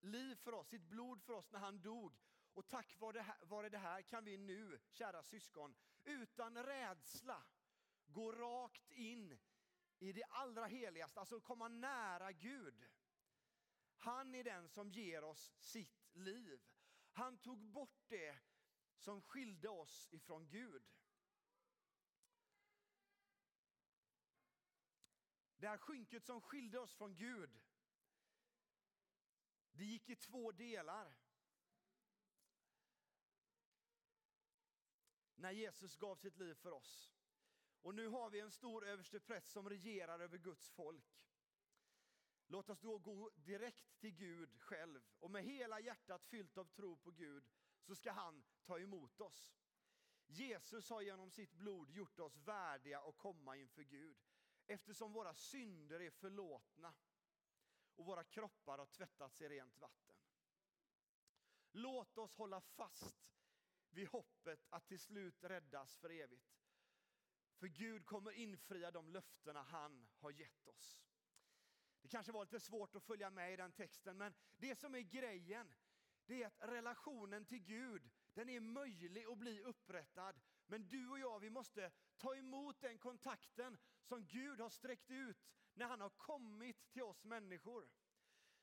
liv 0.00 0.34
för 0.34 0.54
oss, 0.54 0.68
sitt 0.68 0.82
blod 0.82 1.22
för 1.22 1.32
oss 1.32 1.52
när 1.52 1.58
han 1.58 1.80
dog. 1.80 2.18
Och 2.52 2.68
tack 2.68 2.96
vare 3.40 3.68
det 3.68 3.78
här 3.78 4.02
kan 4.02 4.24
vi 4.24 4.38
nu, 4.38 4.80
kära 4.90 5.22
syskon, 5.22 5.74
utan 6.04 6.64
rädsla 6.64 7.42
gå 8.06 8.32
rakt 8.32 8.90
in 8.90 9.38
i 9.98 10.12
det 10.12 10.24
allra 10.24 10.66
heligaste, 10.66 11.20
alltså 11.20 11.40
komma 11.40 11.68
nära 11.68 12.32
Gud. 12.32 12.84
Han 13.96 14.34
är 14.34 14.44
den 14.44 14.68
som 14.68 14.90
ger 14.90 15.24
oss 15.24 15.52
sitt 15.58 16.08
liv. 16.12 16.60
Han 17.12 17.38
tog 17.38 17.58
bort 17.58 18.04
det 18.08 18.38
som 18.96 19.22
skilde 19.22 19.68
oss 19.68 20.08
ifrån 20.10 20.48
Gud. 20.48 20.82
Det 25.56 25.68
här 25.68 25.78
skynket 25.78 26.24
som 26.24 26.40
skilde 26.40 26.78
oss 26.78 26.94
från 26.94 27.16
Gud, 27.16 27.60
det 29.72 29.84
gick 29.84 30.08
i 30.08 30.16
två 30.16 30.52
delar. 30.52 31.16
När 35.34 35.50
Jesus 35.50 35.96
gav 35.96 36.16
sitt 36.16 36.36
liv 36.36 36.54
för 36.54 36.72
oss. 36.72 37.12
Och 37.82 37.94
nu 37.94 38.08
har 38.08 38.30
vi 38.30 38.40
en 38.40 38.50
stor 38.50 38.86
överstepräst 38.86 39.50
som 39.50 39.68
regerar 39.68 40.20
över 40.20 40.38
Guds 40.38 40.70
folk. 40.70 41.26
Låt 42.46 42.70
oss 42.70 42.80
då 42.80 42.98
gå 42.98 43.30
direkt 43.34 43.98
till 43.98 44.10
Gud 44.10 44.60
själv 44.60 45.02
och 45.18 45.30
med 45.30 45.44
hela 45.44 45.80
hjärtat 45.80 46.24
fyllt 46.24 46.58
av 46.58 46.64
tro 46.64 46.96
på 46.96 47.10
Gud 47.10 47.44
så 47.80 47.94
ska 47.94 48.12
han 48.12 48.44
ta 48.64 48.78
emot 48.78 49.20
oss. 49.20 49.56
Jesus 50.26 50.90
har 50.90 51.02
genom 51.02 51.30
sitt 51.30 51.52
blod 51.52 51.90
gjort 51.90 52.20
oss 52.20 52.36
värdiga 52.36 53.00
att 53.00 53.16
komma 53.16 53.56
inför 53.56 53.82
Gud 53.82 54.16
eftersom 54.66 55.12
våra 55.12 55.34
synder 55.34 56.00
är 56.00 56.10
förlåtna 56.10 56.94
och 57.96 58.06
våra 58.06 58.24
kroppar 58.24 58.78
har 58.78 58.86
tvättats 58.86 59.40
i 59.40 59.48
rent 59.48 59.78
vatten. 59.78 60.16
Låt 61.72 62.18
oss 62.18 62.36
hålla 62.36 62.60
fast 62.60 63.26
vid 63.90 64.08
hoppet 64.08 64.66
att 64.70 64.86
till 64.86 65.00
slut 65.00 65.44
räddas 65.44 65.96
för 65.96 66.10
evigt. 66.10 66.56
För 67.56 67.66
Gud 67.66 68.06
kommer 68.06 68.30
infria 68.32 68.90
de 68.90 69.10
löftena 69.10 69.62
han 69.62 70.08
har 70.18 70.30
gett 70.30 70.68
oss. 70.68 71.02
Det 72.02 72.08
kanske 72.08 72.32
var 72.32 72.44
lite 72.44 72.60
svårt 72.60 72.96
att 72.96 73.02
följa 73.02 73.30
med 73.30 73.52
i 73.52 73.56
den 73.56 73.72
texten, 73.72 74.18
men 74.18 74.34
det 74.56 74.76
som 74.76 74.94
är 74.94 75.00
grejen, 75.00 75.74
det 76.26 76.42
är 76.42 76.46
att 76.46 76.68
relationen 76.68 77.44
till 77.44 77.58
Gud, 77.64 78.10
den 78.34 78.48
är 78.48 78.60
möjlig 78.60 79.24
att 79.24 79.38
bli 79.38 79.62
upprättad. 79.62 80.40
Men 80.66 80.88
du 80.88 81.08
och 81.08 81.18
jag, 81.18 81.40
vi 81.40 81.50
måste 81.50 81.92
ta 82.18 82.36
emot 82.36 82.80
den 82.80 82.98
kontakten 82.98 83.78
som 84.06 84.26
Gud 84.26 84.60
har 84.60 84.68
sträckt 84.68 85.10
ut 85.10 85.36
när 85.74 85.86
han 85.86 86.00
har 86.00 86.10
kommit 86.10 86.92
till 86.92 87.02
oss 87.02 87.24
människor. 87.24 87.88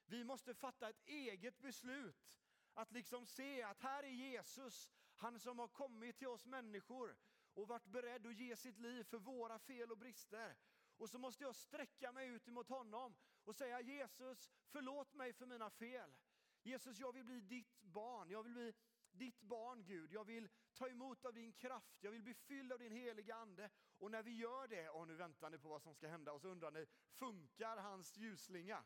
Vi 0.06 0.24
måste 0.24 0.54
fatta 0.54 0.90
ett 0.90 1.02
eget 1.06 1.62
beslut 1.62 2.40
att 2.74 2.92
liksom 2.92 3.26
se 3.26 3.64
att 3.64 3.80
här 3.80 4.04
är 4.04 4.08
Jesus, 4.08 4.92
han 5.16 5.40
som 5.40 5.60
har 5.60 5.68
kommit 5.68 6.18
till 6.18 6.28
oss 6.28 6.46
människor 6.46 7.16
och 7.54 7.68
varit 7.68 7.86
beredd 7.86 8.26
att 8.26 8.36
ge 8.36 8.56
sitt 8.56 8.80
liv 8.80 9.04
för 9.04 9.20
våra 9.20 9.60
fel 9.60 9.92
och 9.92 9.98
brister. 9.98 10.56
Och 10.98 11.10
så 11.10 11.20
måste 11.20 11.44
jag 11.44 11.56
sträcka 11.56 12.12
mig 12.12 12.28
ut 12.28 12.48
mot 12.48 12.70
honom 12.70 13.16
och 13.44 13.56
säga 13.56 13.82
Jesus, 13.82 14.52
förlåt 14.68 15.14
mig 15.14 15.34
för 15.34 15.46
mina 15.46 15.70
fel. 15.70 16.16
Jesus, 16.64 17.00
jag 17.00 17.14
vill 17.14 17.26
bli 17.26 17.40
ditt 17.40 17.82
barn. 17.82 18.30
Jag 18.30 18.44
vill 18.44 18.54
bli 18.54 18.74
ditt 19.12 19.42
barn 19.42 19.84
Gud. 19.84 20.12
Jag 20.12 20.26
vill 20.26 20.50
ta 20.84 20.90
emot 20.90 21.26
av 21.26 21.34
din 21.34 21.54
kraft. 21.54 22.04
Jag 22.04 22.12
vill 22.12 22.24
bli 22.24 22.34
fylld 22.34 22.72
av 22.72 22.80
din 22.80 22.92
heliga 22.92 23.36
ande. 23.36 23.70
Och 23.98 24.12
när 24.12 24.24
vi 24.24 24.32
gör 24.32 24.68
det, 24.68 24.90
och 24.90 25.08
nu 25.08 25.16
väntar 25.16 25.50
ni 25.50 25.58
på 25.58 25.68
vad 25.70 25.82
som 25.82 25.96
ska 25.96 26.08
hända 26.08 26.32
och 26.32 26.42
så 26.42 26.48
undrar 26.48 26.72
ni, 26.72 26.86
funkar 27.12 27.78
hans 27.78 28.18
ljusslinga? 28.18 28.84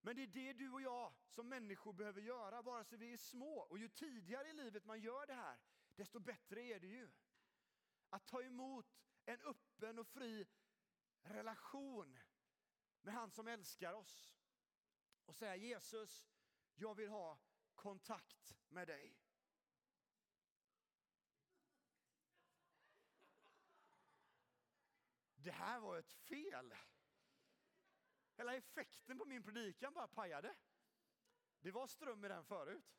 Men 0.00 0.16
det 0.16 0.22
är 0.22 0.26
det 0.26 0.52
du 0.52 0.70
och 0.70 0.82
jag 0.82 1.12
som 1.28 1.48
människor 1.48 1.92
behöver 1.92 2.20
göra, 2.20 2.62
vare 2.62 2.84
sig 2.84 2.98
vi 2.98 3.12
är 3.12 3.16
små. 3.16 3.58
Och 3.58 3.78
ju 3.78 3.88
tidigare 3.88 4.48
i 4.48 4.52
livet 4.52 4.84
man 4.84 5.00
gör 5.00 5.26
det 5.26 5.34
här, 5.34 5.58
desto 5.96 6.20
bättre 6.20 6.62
är 6.62 6.80
det 6.80 6.86
ju. 6.86 7.10
Att 8.10 8.26
ta 8.26 8.42
emot 8.42 9.00
en 9.24 9.40
öppen 9.40 9.98
och 9.98 10.06
fri 10.06 10.46
relation 11.22 12.18
med 13.02 13.14
han 13.14 13.30
som 13.30 13.48
älskar 13.48 13.92
oss. 13.92 14.36
Och 15.24 15.36
säga 15.36 15.56
Jesus, 15.56 16.28
jag 16.74 16.94
vill 16.94 17.08
ha 17.08 17.38
kontakt 17.74 18.56
med 18.68 18.88
dig. 18.88 19.27
Det 25.42 25.50
här 25.50 25.80
var 25.80 25.98
ett 25.98 26.12
fel. 26.12 26.74
Hela 28.36 28.54
effekten 28.54 29.18
på 29.18 29.24
min 29.24 29.42
predikan 29.42 29.94
bara 29.94 30.08
pajade. 30.08 30.56
Det 31.60 31.70
var 31.70 31.86
ström 31.86 32.24
i 32.24 32.28
den 32.28 32.44
förut. 32.44 32.98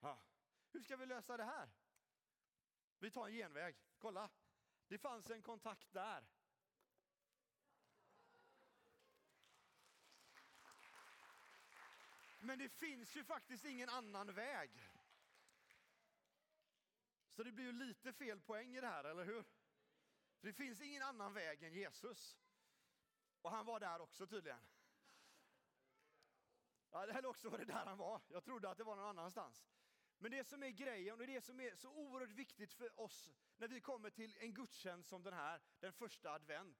Ja. 0.00 0.22
Hur 0.70 0.82
ska 0.82 0.96
vi 0.96 1.06
lösa 1.06 1.36
det 1.36 1.44
här? 1.44 1.70
Vi 2.98 3.10
tar 3.10 3.26
en 3.26 3.34
genväg. 3.34 3.76
Kolla, 3.98 4.30
det 4.88 4.98
fanns 4.98 5.30
en 5.30 5.42
kontakt 5.42 5.92
där. 5.92 6.24
Men 12.40 12.58
det 12.58 12.68
finns 12.68 13.16
ju 13.16 13.24
faktiskt 13.24 13.64
ingen 13.64 13.88
annan 13.88 14.34
väg. 14.34 14.70
Så 17.28 17.42
det 17.42 17.52
blir 17.52 17.64
ju 17.64 17.72
lite 17.72 18.12
fel 18.12 18.40
poäng 18.40 18.76
i 18.76 18.80
det 18.80 18.86
här, 18.86 19.04
eller 19.04 19.24
hur? 19.24 19.44
För 20.42 20.46
det 20.46 20.54
finns 20.54 20.80
ingen 20.80 21.02
annan 21.02 21.34
väg 21.34 21.62
än 21.62 21.74
Jesus. 21.74 22.38
Och 23.42 23.50
han 23.50 23.66
var 23.66 23.80
där 23.80 24.00
också 24.00 24.26
tydligen. 24.26 24.58
Ja, 26.90 27.02
eller 27.02 27.26
också 27.26 27.48
var 27.48 27.58
det 27.58 27.64
där 27.64 27.86
han 27.86 27.98
var. 27.98 28.20
Jag 28.28 28.44
trodde 28.44 28.70
att 28.70 28.78
det 28.78 28.84
var 28.84 28.96
någon 28.96 29.04
annanstans. 29.04 29.64
Men 30.18 30.30
det 30.30 30.44
som 30.44 30.62
är 30.62 30.70
grejen 30.70 31.20
och 31.20 31.26
det 31.26 31.44
som 31.44 31.60
är 31.60 31.74
så 31.74 31.90
oerhört 31.90 32.30
viktigt 32.30 32.72
för 32.72 33.00
oss 33.00 33.32
när 33.56 33.68
vi 33.68 33.80
kommer 33.80 34.10
till 34.10 34.36
en 34.40 34.54
gudstjänst 34.54 35.08
som 35.08 35.22
den 35.22 35.32
här, 35.32 35.60
den 35.80 35.92
första 35.92 36.32
advent. 36.32 36.78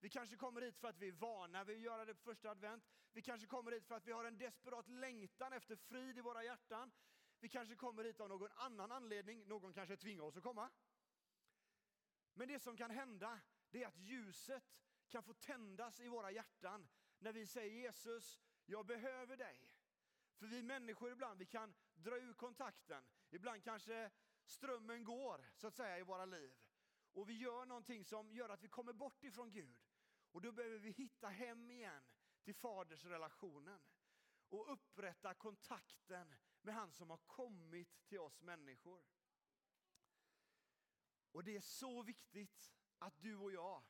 Vi 0.00 0.08
kanske 0.08 0.36
kommer 0.36 0.60
hit 0.60 0.78
för 0.78 0.88
att 0.88 0.98
vi 0.98 1.08
är 1.08 1.12
vana 1.12 1.64
vid 1.64 1.76
att 1.76 1.82
göra 1.82 2.04
det 2.04 2.14
på 2.14 2.22
första 2.22 2.50
advent. 2.50 2.84
Vi 3.12 3.22
kanske 3.22 3.46
kommer 3.46 3.72
hit 3.72 3.86
för 3.86 3.94
att 3.94 4.06
vi 4.06 4.12
har 4.12 4.24
en 4.24 4.38
desperat 4.38 4.88
längtan 4.88 5.52
efter 5.52 5.76
frid 5.76 6.18
i 6.18 6.20
våra 6.20 6.44
hjärtan. 6.44 6.92
Vi 7.40 7.48
kanske 7.48 7.76
kommer 7.76 8.04
hit 8.04 8.20
av 8.20 8.28
någon 8.28 8.50
annan 8.54 8.92
anledning. 8.92 9.48
Någon 9.48 9.72
kanske 9.72 9.96
tvingar 9.96 10.22
oss 10.22 10.36
att 10.36 10.42
komma. 10.42 10.70
Men 12.40 12.48
det 12.48 12.58
som 12.58 12.76
kan 12.76 12.90
hända, 12.90 13.40
det 13.70 13.82
är 13.82 13.86
att 13.86 13.98
ljuset 13.98 14.64
kan 15.08 15.22
få 15.22 15.34
tändas 15.34 16.00
i 16.00 16.08
våra 16.08 16.30
hjärtan 16.30 16.88
när 17.18 17.32
vi 17.32 17.46
säger 17.46 17.80
Jesus, 17.80 18.40
jag 18.66 18.86
behöver 18.86 19.36
dig. 19.36 19.74
För 20.36 20.46
vi 20.46 20.62
människor 20.62 21.12
ibland, 21.12 21.38
vi 21.38 21.46
kan 21.46 21.74
dra 21.94 22.16
ur 22.16 22.32
kontakten. 22.32 23.04
Ibland 23.30 23.64
kanske 23.64 24.10
strömmen 24.44 25.04
går, 25.04 25.50
så 25.54 25.66
att 25.66 25.74
säga, 25.74 25.98
i 25.98 26.02
våra 26.02 26.24
liv. 26.24 26.52
Och 27.12 27.28
vi 27.28 27.38
gör 27.38 27.64
någonting 27.66 28.04
som 28.04 28.32
gör 28.32 28.48
att 28.48 28.64
vi 28.64 28.68
kommer 28.68 28.92
bort 28.92 29.24
ifrån 29.24 29.50
Gud. 29.50 29.78
Och 30.32 30.40
då 30.40 30.52
behöver 30.52 30.78
vi 30.78 30.90
hitta 30.90 31.28
hem 31.28 31.70
igen 31.70 32.04
till 32.42 32.54
fadersrelationen. 32.54 33.80
Och 34.48 34.72
upprätta 34.72 35.34
kontakten 35.34 36.34
med 36.62 36.74
han 36.74 36.92
som 36.92 37.10
har 37.10 37.20
kommit 37.26 38.06
till 38.06 38.20
oss 38.20 38.42
människor. 38.42 39.04
Och 41.32 41.44
det 41.44 41.56
är 41.56 41.60
så 41.60 42.02
viktigt 42.02 42.72
att 42.98 43.22
du 43.22 43.36
och 43.36 43.52
jag 43.52 43.82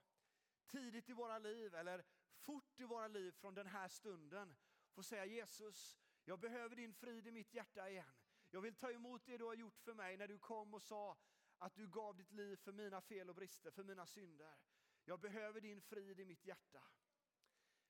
tidigt 0.66 1.09
i 1.09 1.12
våra 1.12 1.38
liv 1.38 1.75
eller 1.75 2.04
fort 2.38 2.80
i 2.80 2.85
våra 2.85 3.09
liv 3.09 3.32
från 3.32 3.54
den 3.54 3.66
här 3.66 3.88
stunden 3.88 4.56
får 4.92 5.02
säga 5.02 5.25
Jesus, 5.25 5.99
jag 6.25 6.40
behöver 6.40 6.76
din 6.76 6.94
frid 6.94 7.26
i 7.26 7.30
mitt 7.30 7.54
hjärta 7.54 7.90
igen. 7.90 8.14
Jag 8.50 8.61
vill 8.61 8.75
ta 8.75 8.90
emot 8.90 9.26
det 9.26 9.38
du 9.38 9.44
har 9.44 9.54
gjort 9.54 9.80
för 9.80 9.94
mig 9.94 10.16
när 10.16 10.28
du 10.28 10.38
kom 10.38 10.75
och 10.75 10.82
sa 10.82 11.18
att 11.59 11.75
du 11.75 11.88
gav 11.88 12.16
ditt 12.16 12.32
liv 12.32 12.56
för 12.56 12.73
mina 12.73 13.00
fel 13.00 13.28
och 13.28 13.35
brister, 13.35 13.70
för 13.70 13.85
mina 13.85 14.06
synder. 14.06 14.59
Jag 15.04 15.20
behöver 15.20 15.61
din 15.61 15.80
frid 15.80 16.20
i 16.20 16.25
mitt 16.25 16.44
hjärta. 16.44 16.82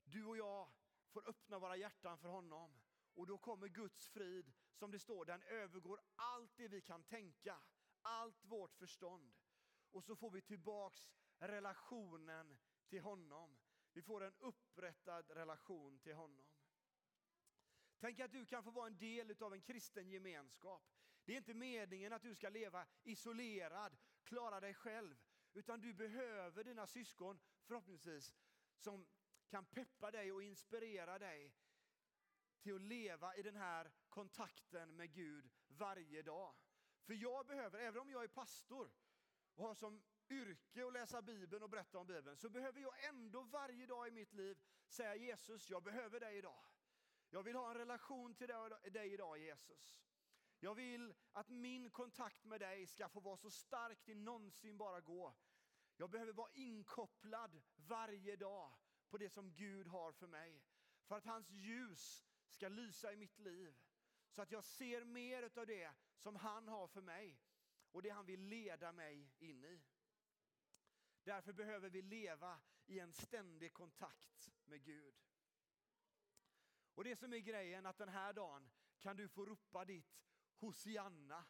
Du 0.05 0.25
och 0.25 0.37
jag 0.37 0.73
får 1.09 1.29
öppna 1.29 1.59
våra 1.59 1.77
hjärtan 1.77 2.19
för 2.19 2.29
honom. 2.29 2.81
Och 3.15 3.27
då 3.27 3.39
kommer 3.39 3.69
Guds 3.69 4.09
frid, 4.09 4.53
som 4.75 4.91
det 4.91 4.99
står, 4.99 5.25
den 5.25 5.43
övergår 5.43 6.01
allt 6.17 6.57
det 6.57 6.69
vi 6.69 6.81
kan 6.81 7.03
tänka, 7.03 7.61
allt 8.03 8.45
vårt 8.45 8.75
förstånd. 8.75 9.40
Och 9.93 10.05
så 10.05 10.17
får 10.17 10.31
vi 10.31 10.41
tillbaks 10.43 11.09
relationen 11.39 12.57
till 12.89 13.01
honom. 13.01 13.57
Vi 13.93 14.03
får 14.03 14.25
en 14.25 14.35
upprättad 14.39 15.31
relation 15.31 15.99
till 15.99 16.15
honom. 16.15 16.47
Tänk 17.99 18.21
att 18.21 18.33
du 18.33 18.47
kan 18.47 18.65
få 18.65 18.71
vara 18.71 18.87
en 18.87 18.99
del 18.99 19.43
av 19.43 19.55
en 19.55 19.63
kristen 19.63 20.09
gemenskap. 20.11 20.83
Det 21.25 21.33
är 21.33 21.37
inte 21.37 21.55
meningen 21.55 22.13
att 22.13 22.23
du 22.23 22.35
ska 22.35 22.49
leva 22.49 22.87
isolerad, 23.03 23.97
klara 24.25 24.61
dig 24.61 24.75
själv, 24.75 25.17
utan 25.53 25.81
du 25.81 25.95
behöver 25.95 26.65
dina 26.65 26.87
syskon 26.87 27.41
förhoppningsvis 27.65 28.35
som 28.77 29.07
kan 29.49 29.65
peppa 29.65 30.11
dig 30.11 30.33
och 30.33 30.43
inspirera 30.43 31.19
dig 31.19 31.55
till 32.61 32.75
att 32.75 32.81
leva 32.81 33.37
i 33.37 33.43
den 33.43 33.57
här 33.57 33.93
kontakten 34.09 34.97
med 34.97 35.13
Gud 35.13 35.51
varje 35.69 36.23
dag. 36.23 36.55
För 37.07 37.15
jag 37.15 37.47
behöver, 37.47 37.79
även 37.79 38.01
om 38.01 38.11
jag 38.11 38.25
är 38.25 38.29
pastor 38.29 38.91
och 39.61 39.67
har 39.67 39.75
som 39.75 40.03
yrke 40.31 40.87
att 40.87 40.93
läsa 40.93 41.23
Bibeln 41.23 41.63
och 41.63 41.71
berätta 41.71 41.99
om 41.99 42.07
Bibeln, 42.07 42.37
så 42.37 42.49
behöver 42.49 42.81
jag 42.81 43.05
ändå 43.05 43.43
varje 43.43 43.87
dag 43.87 44.09
i 44.09 44.11
mitt 44.11 44.33
liv 44.33 44.59
säga 44.89 45.17
Jesus, 45.17 45.71
jag 45.71 45.83
behöver 45.83 46.21
dig 46.21 46.39
idag. 46.39 46.65
Jag 47.31 47.43
vill 47.43 47.57
ha 47.57 47.71
en 47.71 47.77
relation 47.77 48.35
till 48.35 48.49
dig 48.93 49.13
idag 49.13 49.39
Jesus. 49.39 50.01
Jag 50.61 50.75
vill 50.75 51.15
att 51.33 51.49
min 51.49 51.91
kontakt 51.91 52.45
med 52.45 52.61
dig 52.61 52.87
ska 52.87 53.09
få 53.09 53.21
vara 53.21 53.37
så 53.37 53.51
stark 53.51 53.99
det 54.05 54.15
någonsin 54.15 54.79
bara 54.79 55.01
går. 55.01 55.35
Jag 55.97 56.11
behöver 56.11 56.33
vara 56.33 56.51
inkopplad 56.53 57.63
varje 57.77 58.37
dag 58.37 58.73
på 59.09 59.19
det 59.19 59.31
som 59.31 59.53
Gud 59.55 59.87
har 59.87 60.13
för 60.13 60.27
mig. 60.27 60.63
För 61.05 61.17
att 61.17 61.25
hans 61.25 61.51
ljus 61.51 62.27
ska 62.49 62.69
lysa 62.69 63.13
i 63.13 63.17
mitt 63.17 63.39
liv. 63.39 63.79
Så 64.31 64.43
att 64.43 64.53
jag 64.53 64.65
ser 64.65 65.05
mer 65.05 65.59
av 65.59 65.67
det 65.67 65.93
som 66.17 66.37
han 66.37 66.69
har 66.69 66.87
för 66.89 67.01
mig 67.01 67.39
och 67.93 68.03
det 68.03 68.11
han 68.11 68.27
vill 68.27 68.41
leda 68.41 68.93
mig 68.93 69.31
in 69.39 69.65
i. 69.65 69.83
Därför 71.23 71.53
behöver 71.53 71.91
vi 71.91 72.03
leva 72.03 72.61
i 72.87 73.01
en 73.01 73.13
ständig 73.13 73.73
kontakt 73.73 74.53
med 74.65 74.85
Gud. 74.85 75.15
Och 76.95 77.05
det 77.05 77.17
som 77.17 77.33
är 77.33 77.39
grejen 77.39 77.87
att 77.87 77.99
den 77.99 78.09
här 78.09 78.33
dagen 78.33 78.71
kan 78.99 79.17
du 79.17 79.29
få 79.29 79.47
ropa 79.47 79.85
ditt 79.85 80.21
Hosianna. 80.57 81.45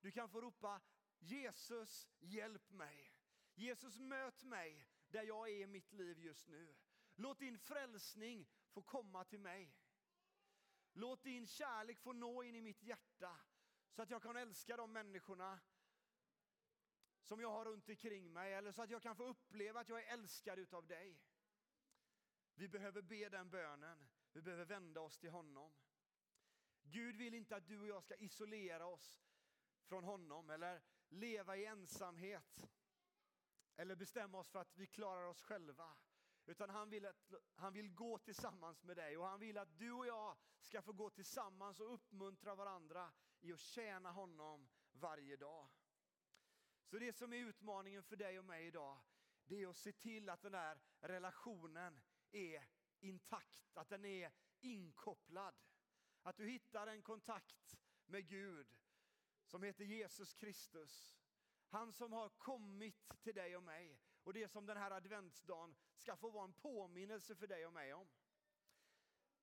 Du 0.00 0.10
kan 0.10 0.28
få 0.28 0.40
ropa 0.40 0.80
Jesus 1.18 2.08
hjälp 2.18 2.70
mig. 2.70 3.14
Jesus 3.54 3.98
möt 3.98 4.44
mig 4.44 4.86
där 5.08 5.22
jag 5.22 5.48
är 5.48 5.62
i 5.62 5.66
mitt 5.66 5.92
liv 5.92 6.18
just 6.18 6.48
nu. 6.48 6.74
Låt 7.14 7.38
din 7.38 7.58
frälsning 7.58 8.48
få 8.70 8.82
komma 8.82 9.24
till 9.24 9.40
mig. 9.40 9.74
Låt 10.92 11.22
din 11.22 11.46
kärlek 11.46 12.00
få 12.00 12.12
nå 12.12 12.42
in 12.42 12.54
i 12.54 12.60
mitt 12.60 12.82
hjärta 12.82 13.40
så 13.90 14.02
att 14.02 14.10
jag 14.10 14.22
kan 14.22 14.36
älska 14.36 14.76
de 14.76 14.92
människorna 14.92 15.60
som 17.30 17.40
jag 17.40 17.50
har 17.50 17.64
runt 17.64 17.88
omkring 17.88 18.32
mig 18.32 18.54
eller 18.54 18.72
så 18.72 18.82
att 18.82 18.90
jag 18.90 19.02
kan 19.02 19.16
få 19.16 19.24
uppleva 19.24 19.80
att 19.80 19.88
jag 19.88 20.02
är 20.02 20.12
älskad 20.12 20.58
utav 20.58 20.86
dig. 20.86 21.20
Vi 22.54 22.68
behöver 22.68 23.02
be 23.02 23.28
den 23.28 23.50
bönen. 23.50 24.08
Vi 24.32 24.42
behöver 24.42 24.64
vända 24.64 25.00
oss 25.00 25.18
till 25.18 25.30
honom. 25.30 25.72
Gud 26.82 27.16
vill 27.16 27.34
inte 27.34 27.56
att 27.56 27.68
du 27.68 27.80
och 27.80 27.86
jag 27.86 28.02
ska 28.02 28.14
isolera 28.14 28.86
oss 28.86 29.22
från 29.84 30.04
honom 30.04 30.50
eller 30.50 30.82
leva 31.08 31.56
i 31.56 31.64
ensamhet 31.64 32.70
eller 33.76 33.96
bestämma 33.96 34.38
oss 34.38 34.50
för 34.50 34.58
att 34.58 34.76
vi 34.76 34.86
klarar 34.86 35.26
oss 35.26 35.42
själva. 35.42 35.96
Utan 36.46 36.70
han 36.70 36.90
vill, 36.90 37.06
att, 37.06 37.32
han 37.54 37.72
vill 37.72 37.94
gå 37.94 38.18
tillsammans 38.18 38.84
med 38.84 38.96
dig 38.96 39.16
och 39.16 39.26
han 39.26 39.40
vill 39.40 39.58
att 39.58 39.78
du 39.78 39.92
och 39.92 40.06
jag 40.06 40.36
ska 40.60 40.82
få 40.82 40.92
gå 40.92 41.10
tillsammans 41.10 41.80
och 41.80 41.94
uppmuntra 41.94 42.54
varandra 42.54 43.12
i 43.40 43.52
att 43.52 43.60
tjäna 43.60 44.10
honom 44.10 44.68
varje 44.92 45.36
dag. 45.36 45.68
Så 46.90 46.98
det 46.98 47.12
som 47.12 47.32
är 47.32 47.36
utmaningen 47.36 48.02
för 48.02 48.16
dig 48.16 48.38
och 48.38 48.44
mig 48.44 48.66
idag, 48.66 48.98
det 49.44 49.62
är 49.62 49.68
att 49.68 49.76
se 49.76 49.92
till 49.92 50.28
att 50.28 50.42
den 50.42 50.52
där 50.52 50.80
relationen 51.00 52.00
är 52.32 52.66
intakt, 53.00 53.76
att 53.76 53.88
den 53.88 54.04
är 54.04 54.32
inkopplad. 54.60 55.54
Att 56.22 56.36
du 56.36 56.48
hittar 56.48 56.86
en 56.86 57.02
kontakt 57.02 57.78
med 58.06 58.28
Gud 58.28 58.66
som 59.44 59.62
heter 59.62 59.84
Jesus 59.84 60.34
Kristus. 60.34 61.18
Han 61.68 61.92
som 61.92 62.12
har 62.12 62.28
kommit 62.28 63.22
till 63.22 63.34
dig 63.34 63.56
och 63.56 63.62
mig 63.62 64.00
och 64.22 64.32
det 64.32 64.48
som 64.48 64.66
den 64.66 64.76
här 64.76 64.90
adventsdagen 64.90 65.76
ska 65.96 66.16
få 66.16 66.30
vara 66.30 66.44
en 66.44 66.52
påminnelse 66.52 67.34
för 67.34 67.46
dig 67.46 67.66
och 67.66 67.72
mig 67.72 67.94
om. 67.94 68.08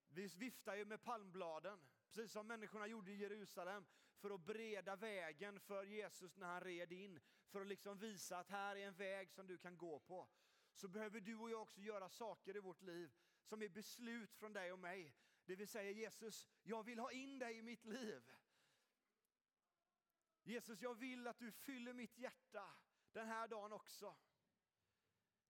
Vi 0.09 0.27
viftar 0.27 0.75
ju 0.75 0.85
med 0.85 1.03
palmbladen, 1.03 1.79
precis 2.11 2.31
som 2.31 2.47
människorna 2.47 2.87
gjorde 2.87 3.11
i 3.11 3.15
Jerusalem 3.15 3.85
för 4.17 4.29
att 4.31 4.45
bereda 4.45 4.95
vägen 4.95 5.59
för 5.59 5.83
Jesus 5.83 6.37
när 6.37 6.47
han 6.47 6.61
red 6.61 6.91
in. 6.91 7.19
För 7.49 7.61
att 7.61 7.67
liksom 7.67 7.97
visa 7.97 8.37
att 8.37 8.49
här 8.49 8.75
är 8.75 8.87
en 8.87 8.93
väg 8.93 9.31
som 9.31 9.47
du 9.47 9.57
kan 9.57 9.77
gå 9.77 9.99
på. 9.99 10.29
Så 10.73 10.87
behöver 10.87 11.19
du 11.19 11.35
och 11.35 11.49
jag 11.49 11.61
också 11.61 11.81
göra 11.81 12.09
saker 12.09 12.55
i 12.55 12.59
vårt 12.59 12.81
liv 12.81 13.11
som 13.43 13.61
är 13.61 13.69
beslut 13.69 14.35
från 14.35 14.53
dig 14.53 14.71
och 14.71 14.79
mig. 14.79 15.15
Det 15.45 15.55
vill 15.55 15.67
säga 15.67 15.91
Jesus, 15.91 16.47
jag 16.63 16.83
vill 16.83 16.99
ha 16.99 17.11
in 17.11 17.39
dig 17.39 17.57
i 17.57 17.61
mitt 17.61 17.85
liv. 17.85 18.31
Jesus, 20.43 20.81
jag 20.81 20.95
vill 20.95 21.27
att 21.27 21.39
du 21.39 21.51
fyller 21.51 21.93
mitt 21.93 22.17
hjärta 22.17 22.75
den 23.11 23.27
här 23.27 23.47
dagen 23.47 23.73
också. 23.73 24.17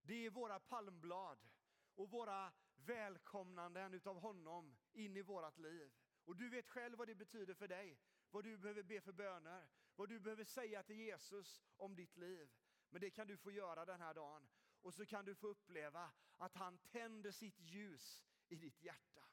Det 0.02 0.26
är 0.26 0.30
våra 0.30 0.60
palmblad 0.60 1.48
och 1.94 2.10
våra 2.10 2.52
välkomnanden 2.86 3.94
utav 3.94 4.20
honom 4.20 4.76
in 4.92 5.16
i 5.16 5.22
vårt 5.22 5.58
liv. 5.58 5.92
Och 6.24 6.36
du 6.36 6.48
vet 6.48 6.68
själv 6.68 6.98
vad 6.98 7.08
det 7.08 7.14
betyder 7.14 7.54
för 7.54 7.68
dig, 7.68 7.98
vad 8.30 8.44
du 8.44 8.58
behöver 8.58 8.82
be 8.82 9.00
för 9.00 9.12
böner, 9.12 9.68
vad 9.96 10.08
du 10.08 10.20
behöver 10.20 10.44
säga 10.44 10.82
till 10.82 10.96
Jesus 10.96 11.62
om 11.76 11.94
ditt 11.94 12.16
liv. 12.16 12.50
Men 12.90 13.00
det 13.00 13.10
kan 13.10 13.26
du 13.26 13.36
få 13.36 13.50
göra 13.50 13.84
den 13.84 14.00
här 14.00 14.14
dagen. 14.14 14.48
Och 14.82 14.94
så 14.94 15.06
kan 15.06 15.24
du 15.24 15.34
få 15.34 15.46
uppleva 15.46 16.12
att 16.36 16.54
han 16.54 16.78
tänder 16.78 17.30
sitt 17.30 17.60
ljus 17.60 18.24
i 18.48 18.56
ditt 18.56 18.82
hjärta. 18.82 19.24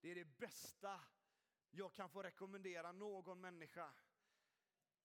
Det 0.00 0.10
är 0.10 0.14
det 0.14 0.38
bästa 0.38 1.00
jag 1.70 1.94
kan 1.94 2.10
få 2.10 2.22
rekommendera 2.22 2.92
någon 2.92 3.40
människa. 3.40 3.92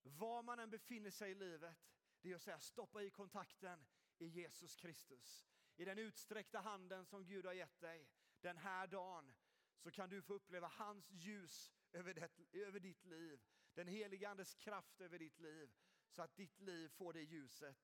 Var 0.03 0.43
man 0.43 0.59
än 0.59 0.69
befinner 0.69 1.11
sig 1.11 1.31
i 1.31 1.35
livet, 1.35 1.75
det 2.21 2.31
är 2.31 2.35
att 2.35 2.41
säga 2.41 2.59
stoppa 2.59 3.03
i 3.03 3.09
kontakten 3.09 3.85
i 4.17 4.25
Jesus 4.25 4.75
Kristus. 4.75 5.50
I 5.81 5.85
den 5.85 5.97
utsträckta 5.99 6.59
handen 6.59 7.05
som 7.05 7.25
Gud 7.25 7.45
har 7.45 7.53
gett 7.53 7.79
dig 7.79 8.07
den 8.41 8.57
här 8.57 8.87
dagen 8.87 9.33
så 9.77 9.91
kan 9.91 10.09
du 10.09 10.21
få 10.21 10.33
uppleva 10.33 10.67
hans 10.67 11.11
ljus 11.11 11.73
över, 11.91 12.13
det, 12.13 12.29
över 12.51 12.79
ditt 12.79 13.05
liv. 13.05 13.41
Den 13.73 13.87
helige 13.87 14.29
andes 14.29 14.55
kraft 14.55 15.01
över 15.01 15.19
ditt 15.19 15.39
liv 15.39 15.71
så 16.09 16.21
att 16.21 16.35
ditt 16.35 16.59
liv 16.59 16.89
får 16.89 17.13
det 17.13 17.21
ljuset 17.21 17.77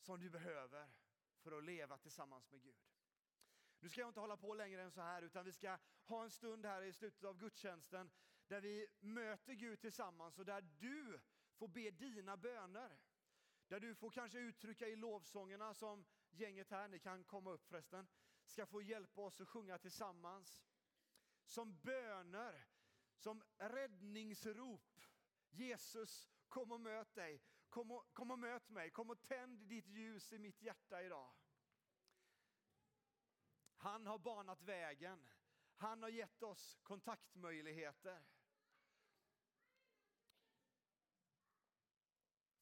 som 0.00 0.20
du 0.20 0.30
behöver 0.30 0.92
för 1.38 1.58
att 1.58 1.64
leva 1.64 1.98
tillsammans 1.98 2.50
med 2.50 2.62
Gud. 2.62 2.82
Nu 3.78 3.88
ska 3.88 4.00
jag 4.00 4.10
inte 4.10 4.20
hålla 4.20 4.36
på 4.36 4.54
längre 4.54 4.82
än 4.82 4.92
så 4.92 5.00
här 5.00 5.22
utan 5.22 5.44
vi 5.44 5.52
ska 5.52 5.78
ha 6.04 6.24
en 6.24 6.30
stund 6.30 6.66
här 6.66 6.82
i 6.82 6.92
slutet 6.92 7.24
av 7.24 7.38
gudstjänsten 7.38 8.10
där 8.46 8.60
vi 8.60 8.86
möter 9.00 9.54
Gud 9.54 9.80
tillsammans 9.80 10.38
och 10.38 10.44
där 10.44 10.62
du 10.62 11.20
får 11.56 11.68
be 11.68 11.90
dina 11.90 12.36
böner. 12.36 12.98
Där 13.68 13.80
du 13.80 13.94
får 13.94 14.10
kanske 14.10 14.38
uttrycka 14.38 14.88
i 14.88 14.96
lovsångerna 14.96 15.74
som 15.74 16.04
gänget 16.30 16.70
här, 16.70 16.88
ni 16.88 16.98
kan 16.98 17.24
komma 17.24 17.50
upp 17.50 17.66
förresten, 17.66 18.08
ska 18.46 18.66
få 18.66 18.82
hjälpa 18.82 19.22
oss 19.22 19.40
att 19.40 19.48
sjunga 19.48 19.78
tillsammans. 19.78 20.64
Som 21.44 21.80
böner, 21.80 22.66
som 23.16 23.42
räddningsrop. 23.56 25.00
Jesus, 25.50 26.30
kom 26.48 26.72
och 26.72 26.80
möt 26.80 27.14
dig. 27.14 27.42
Kom 27.68 27.90
och, 27.90 28.14
kom 28.14 28.30
och 28.30 28.38
möt 28.38 28.68
mig. 28.68 28.90
Kom 28.90 29.10
och 29.10 29.22
tänd 29.22 29.58
ditt 29.58 29.88
ljus 29.88 30.32
i 30.32 30.38
mitt 30.38 30.62
hjärta 30.62 31.02
idag. 31.02 31.34
Han 33.76 34.06
har 34.06 34.18
banat 34.18 34.62
vägen. 34.62 35.28
Han 35.76 36.02
har 36.02 36.10
gett 36.10 36.42
oss 36.42 36.78
kontaktmöjligheter. 36.82 38.24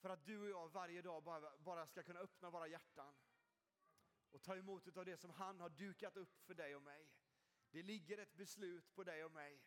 För 0.03 0.11
att 0.11 0.25
du 0.25 0.41
och 0.43 0.49
jag 0.51 0.69
varje 0.69 1.03
dag 1.03 1.23
bara, 1.23 1.59
bara 1.59 1.87
ska 1.87 2.03
kunna 2.03 2.21
öppna 2.21 2.51
våra 2.51 2.69
hjärtan 2.69 3.15
och 4.31 4.43
ta 4.43 4.57
emot 4.57 4.97
av 4.97 5.05
det 5.05 5.17
som 5.17 5.31
han 5.31 5.61
har 5.61 5.69
dukat 5.71 6.17
upp 6.17 6.41
för 6.47 6.55
dig 6.55 6.77
och 6.77 6.83
mig. 6.83 7.11
Det 7.71 7.83
ligger 7.83 8.19
ett 8.19 8.35
beslut 8.35 8.95
på 8.95 9.05
dig 9.05 9.25
och 9.25 9.33
mig 9.33 9.62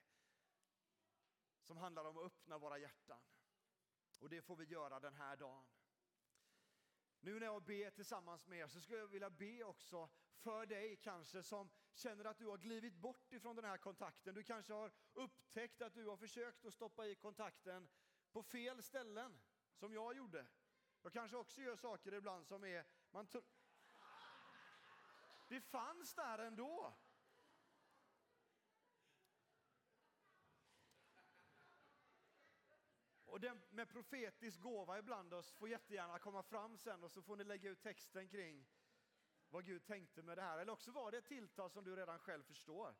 som 1.62 1.78
handlar 1.78 2.06
om 2.06 2.18
att 2.18 2.24
öppna 2.24 2.58
våra 2.58 2.78
hjärtan. 2.78 3.22
Och 4.20 4.30
det 4.30 4.42
får 4.42 4.56
vi 4.56 4.66
göra 4.66 5.00
den 5.00 5.14
här 5.14 5.36
dagen. 5.36 5.66
Nu 7.20 7.40
när 7.40 7.46
jag 7.46 7.64
ber 7.64 7.92
tillsammans 7.92 8.48
med 8.48 8.60
er 8.60 8.68
så 8.68 8.82
skulle 8.82 9.00
jag 9.00 9.08
vilja 9.08 9.30
be 9.30 9.64
också 9.64 10.10
för 10.38 10.66
dig 10.66 10.96
kanske 10.96 11.44
som 11.44 11.70
känner 11.94 12.26
att 12.26 12.38
du 12.38 12.46
har 12.46 12.58
glidit 12.58 12.96
bort 12.96 13.34
ifrån 13.34 13.56
den 13.56 13.66
här 13.66 13.78
kontakten. 13.78 14.36
Du 14.36 14.44
kanske 14.44 14.74
har 14.74 14.92
upptäckt 15.14 15.82
att 15.82 15.94
du 15.94 16.06
har 16.06 16.18
försökt 16.18 16.66
att 16.66 16.74
stoppa 16.74 17.08
i 17.08 17.16
kontakten 17.16 17.90
på 18.32 18.44
fel 18.44 18.84
ställen, 18.84 19.42
som 19.76 19.94
jag 19.94 20.18
gjorde. 20.18 20.48
Jag 21.02 21.14
kanske 21.14 21.38
också 21.38 21.62
gör 21.62 21.76
saker 21.76 22.14
ibland 22.14 22.48
som 22.48 22.64
är... 22.64 22.86
Man 23.12 23.28
det 25.50 25.62
fanns 25.62 26.14
där 26.14 26.40
ändå. 26.40 26.94
Och 33.26 33.40
den 33.40 33.62
med 33.70 33.90
profetisk 33.90 34.60
gåva 34.60 35.00
ibland 35.00 35.34
oss 35.34 35.52
får 35.52 35.70
jättegärna 35.70 36.20
komma 36.20 36.44
fram 36.44 36.78
sen 36.78 37.04
och 37.04 37.12
så 37.12 37.22
får 37.22 37.36
ni 37.36 37.44
lägga 37.44 37.70
ut 37.70 37.82
texten 37.82 38.28
kring 38.28 38.68
vad 39.50 39.66
Gud 39.66 39.86
tänkte 39.86 40.24
med 40.24 40.38
det 40.38 40.42
här. 40.42 40.58
Eller 40.58 40.74
också 40.74 40.92
var 40.92 41.12
det 41.12 41.18
ett 41.18 41.26
tilltal 41.26 41.72
som 41.72 41.84
du 41.84 41.96
redan 41.96 42.20
själv 42.20 42.44
förstår. 42.44 42.96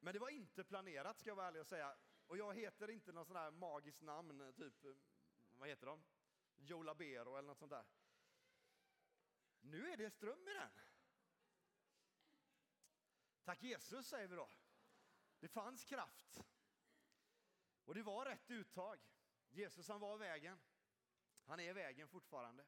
Men 0.00 0.12
det 0.12 0.18
var 0.18 0.28
inte 0.28 0.64
planerat 0.64 1.18
ska 1.18 1.30
jag 1.30 1.36
vara 1.36 1.46
ärlig 1.46 1.60
och 1.60 1.66
säga. 1.66 1.96
Och 2.26 2.38
jag 2.38 2.54
heter 2.54 2.90
inte 2.90 3.12
någon 3.12 3.26
sån 3.26 3.36
här 3.36 3.50
magiskt 3.50 4.02
namn, 4.02 4.52
typ, 4.56 4.86
vad 5.60 5.68
heter 5.68 5.86
de? 5.86 6.02
Joe 6.56 6.82
Labero 6.82 7.36
eller 7.36 7.48
något 7.48 7.58
sånt 7.58 7.70
där. 7.70 7.86
Nu 9.60 9.90
är 9.90 9.96
det 9.96 10.10
ström 10.10 10.48
i 10.48 10.52
den. 10.54 10.70
Tack 13.44 13.62
Jesus 13.62 14.06
säger 14.06 14.28
vi 14.28 14.36
då. 14.36 14.50
Det 15.40 15.48
fanns 15.48 15.84
kraft. 15.84 16.40
Och 17.84 17.94
det 17.94 18.02
var 18.02 18.24
rätt 18.24 18.50
uttag. 18.50 18.98
Jesus 19.48 19.88
han 19.88 20.00
var 20.00 20.18
vägen. 20.18 20.60
Han 21.44 21.60
är 21.60 21.74
vägen 21.74 22.08
fortfarande. 22.08 22.64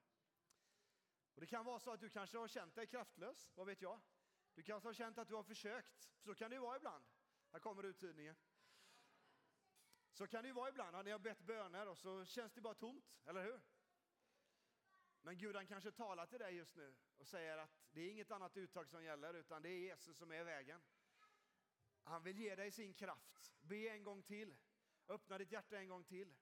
Och 1.34 1.40
Det 1.40 1.46
kan 1.46 1.64
vara 1.64 1.80
så 1.80 1.90
att 1.90 2.00
du 2.00 2.08
kanske 2.08 2.38
har 2.38 2.48
känt 2.48 2.74
dig 2.74 2.86
kraftlös, 2.86 3.52
vad 3.54 3.66
vet 3.66 3.82
jag? 3.82 4.00
Du 4.54 4.62
kanske 4.62 4.88
har 4.88 4.94
känt 4.94 5.18
att 5.18 5.28
du 5.28 5.34
har 5.34 5.42
försökt, 5.42 6.10
så 6.20 6.34
kan 6.34 6.50
det 6.50 6.56
ju 6.56 6.62
vara 6.62 6.76
ibland. 6.76 7.04
Här 7.52 7.58
kommer 7.58 7.82
uttydningen. 7.82 8.36
Så 10.12 10.26
kan 10.26 10.44
det 10.44 10.52
vara 10.52 10.68
ibland, 10.68 10.92
när 10.92 11.02
ni 11.02 11.10
har 11.10 11.18
bett 11.18 11.40
böner 11.40 11.88
och 11.88 11.98
så 11.98 12.24
känns 12.24 12.52
det 12.52 12.60
bara 12.60 12.74
tomt, 12.74 13.20
eller 13.24 13.44
hur? 13.44 13.60
Men 15.22 15.38
Gud 15.38 15.56
han 15.56 15.66
kanske 15.66 15.92
talar 15.92 16.26
till 16.26 16.38
dig 16.38 16.54
just 16.54 16.76
nu 16.76 16.94
och 17.16 17.26
säger 17.26 17.58
att 17.58 17.70
det 17.90 18.00
är 18.00 18.10
inget 18.10 18.30
annat 18.30 18.56
uttag 18.56 18.88
som 18.88 19.04
gäller 19.04 19.34
utan 19.34 19.62
det 19.62 19.68
är 19.68 19.78
Jesus 19.78 20.16
som 20.16 20.32
är 20.32 20.44
vägen. 20.44 20.82
Han 22.02 22.22
vill 22.22 22.38
ge 22.38 22.54
dig 22.54 22.70
sin 22.70 22.94
kraft. 22.94 23.52
Be 23.60 23.88
en 23.88 24.02
gång 24.02 24.22
till. 24.22 24.56
Öppna 25.08 25.38
ditt 25.38 25.52
hjärta 25.52 25.78
en 25.78 25.88
gång 25.88 26.04
till. 26.04 26.34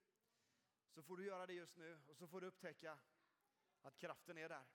Så 0.88 1.02
får 1.02 1.16
du 1.16 1.26
göra 1.26 1.46
det 1.46 1.52
just 1.52 1.76
nu 1.76 2.00
och 2.08 2.16
så 2.16 2.26
får 2.28 2.40
du 2.40 2.46
upptäcka 2.46 2.98
att 3.82 3.98
kraften 3.98 4.38
är 4.38 4.48
där. 4.48 4.66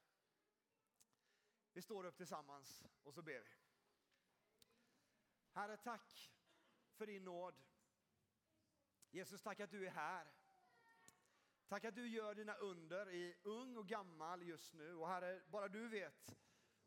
Vi 1.73 1.81
står 1.81 2.05
upp 2.05 2.17
tillsammans 2.17 2.83
och 3.03 3.13
så 3.13 3.21
ber 3.21 3.39
vi. 3.39 3.49
Herre, 5.51 5.77
tack 5.77 6.31
för 6.93 7.07
din 7.07 7.23
nåd. 7.23 7.63
Jesus, 9.15 9.41
tack 9.41 9.59
att 9.59 9.71
du 9.71 9.85
är 9.85 9.91
här. 9.91 10.27
Tack 11.67 11.85
att 11.85 11.95
du 11.95 12.07
gör 12.07 12.35
dina 12.35 12.55
under 12.55 13.09
i 13.09 13.35
ung 13.43 13.77
och 13.77 13.87
gammal 13.87 14.43
just 14.43 14.73
nu. 14.73 14.95
Och 14.95 15.07
Herre, 15.07 15.41
bara 15.47 15.67
du 15.67 15.87
vet 15.87 16.37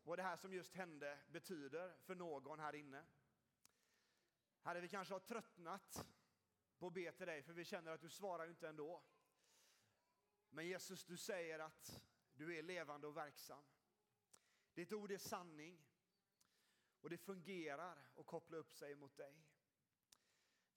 vad 0.03 0.19
det 0.19 0.23
här 0.23 0.37
som 0.37 0.53
just 0.53 0.73
hände 0.73 1.19
betyder 1.27 1.97
för 1.99 2.15
någon 2.15 2.59
här 2.59 2.75
inne. 2.75 3.05
Herre, 4.61 4.81
vi 4.81 4.87
kanske 4.87 5.13
har 5.13 5.19
tröttnat 5.19 6.07
på 6.77 6.87
att 6.87 6.93
be 6.93 7.11
till 7.11 7.27
dig 7.27 7.43
för 7.43 7.53
vi 7.53 7.65
känner 7.65 7.91
att 7.91 8.01
du 8.01 8.09
svarar 8.09 8.47
inte 8.47 8.69
ändå. 8.69 9.03
Men 10.49 10.67
Jesus, 10.67 11.05
du 11.05 11.17
säger 11.17 11.59
att 11.59 12.03
du 12.33 12.57
är 12.57 12.63
levande 12.63 13.07
och 13.07 13.17
verksam. 13.17 13.63
Ditt 14.73 14.93
ord 14.93 15.11
är 15.11 15.17
sanning 15.17 15.85
och 17.01 17.09
det 17.09 17.17
fungerar 17.17 17.97
att 18.17 18.25
koppla 18.25 18.57
upp 18.57 18.73
sig 18.73 18.95
mot 18.95 19.17
dig. 19.17 19.45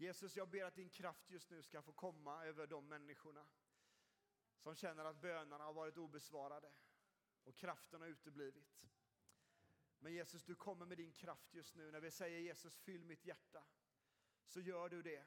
Jesus, 0.02 0.36
jag 0.36 0.48
ber 0.48 0.64
att 0.64 0.74
din 0.74 0.90
kraft 0.90 1.30
just 1.30 1.50
nu 1.50 1.62
ska 1.62 1.82
få 1.82 1.92
komma 1.92 2.44
över 2.44 2.66
de 2.66 2.88
människorna 2.88 3.46
som 4.58 4.74
känner 4.74 5.04
att 5.04 5.20
bönerna 5.20 5.64
har 5.64 5.72
varit 5.72 5.96
obesvarade 5.96 6.72
och 7.44 7.56
kraften 7.56 8.00
har 8.00 8.08
uteblivit. 8.08 8.82
Men 9.98 10.12
Jesus, 10.12 10.44
du 10.44 10.54
kommer 10.54 10.86
med 10.86 10.98
din 10.98 11.12
kraft 11.12 11.54
just 11.54 11.74
nu. 11.74 11.90
När 11.90 12.00
vi 12.00 12.10
säger 12.10 12.38
Jesus, 12.38 12.76
fyll 12.76 13.04
mitt 13.04 13.24
hjärta, 13.24 13.64
så 14.46 14.60
gör 14.60 14.88
du 14.88 15.02
det 15.02 15.26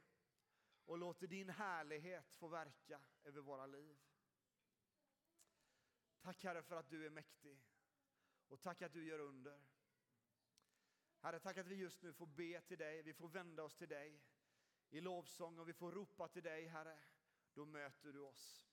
och 0.86 0.98
låter 0.98 1.28
din 1.28 1.50
härlighet 1.50 2.36
få 2.36 2.48
verka 2.48 3.02
över 3.24 3.42
våra 3.42 3.66
liv. 3.66 3.98
Tack 6.22 6.44
Herre 6.44 6.64
för 6.64 6.76
att 6.76 6.90
du 6.90 7.06
är 7.06 7.10
mäktig 7.10 7.60
och 8.48 8.62
tack 8.62 8.82
att 8.82 8.94
du 8.94 9.06
gör 9.06 9.20
under. 9.20 9.66
Herre, 11.20 11.40
tack 11.40 11.58
att 11.58 11.68
vi 11.68 11.76
just 11.76 12.02
nu 12.02 12.14
får 12.14 12.28
be 12.28 12.62
till 12.62 12.78
dig, 12.78 13.02
vi 13.02 13.14
får 13.14 13.28
vända 13.28 13.64
oss 13.64 13.76
till 13.76 13.90
dig 13.90 14.22
i 14.90 15.02
lovsång 15.02 15.60
och 15.60 15.70
vi 15.70 15.74
får 15.74 15.92
ropa 15.92 16.28
till 16.28 16.44
dig 16.44 16.68
Herre. 16.68 17.00
Då 17.54 17.66
möter 17.66 18.14
du 18.14 18.20
oss. 18.20 18.66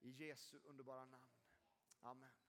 I 0.00 0.10
Jesu 0.10 0.58
underbara 0.64 1.04
namn. 1.04 1.32
Amen. 2.00 2.47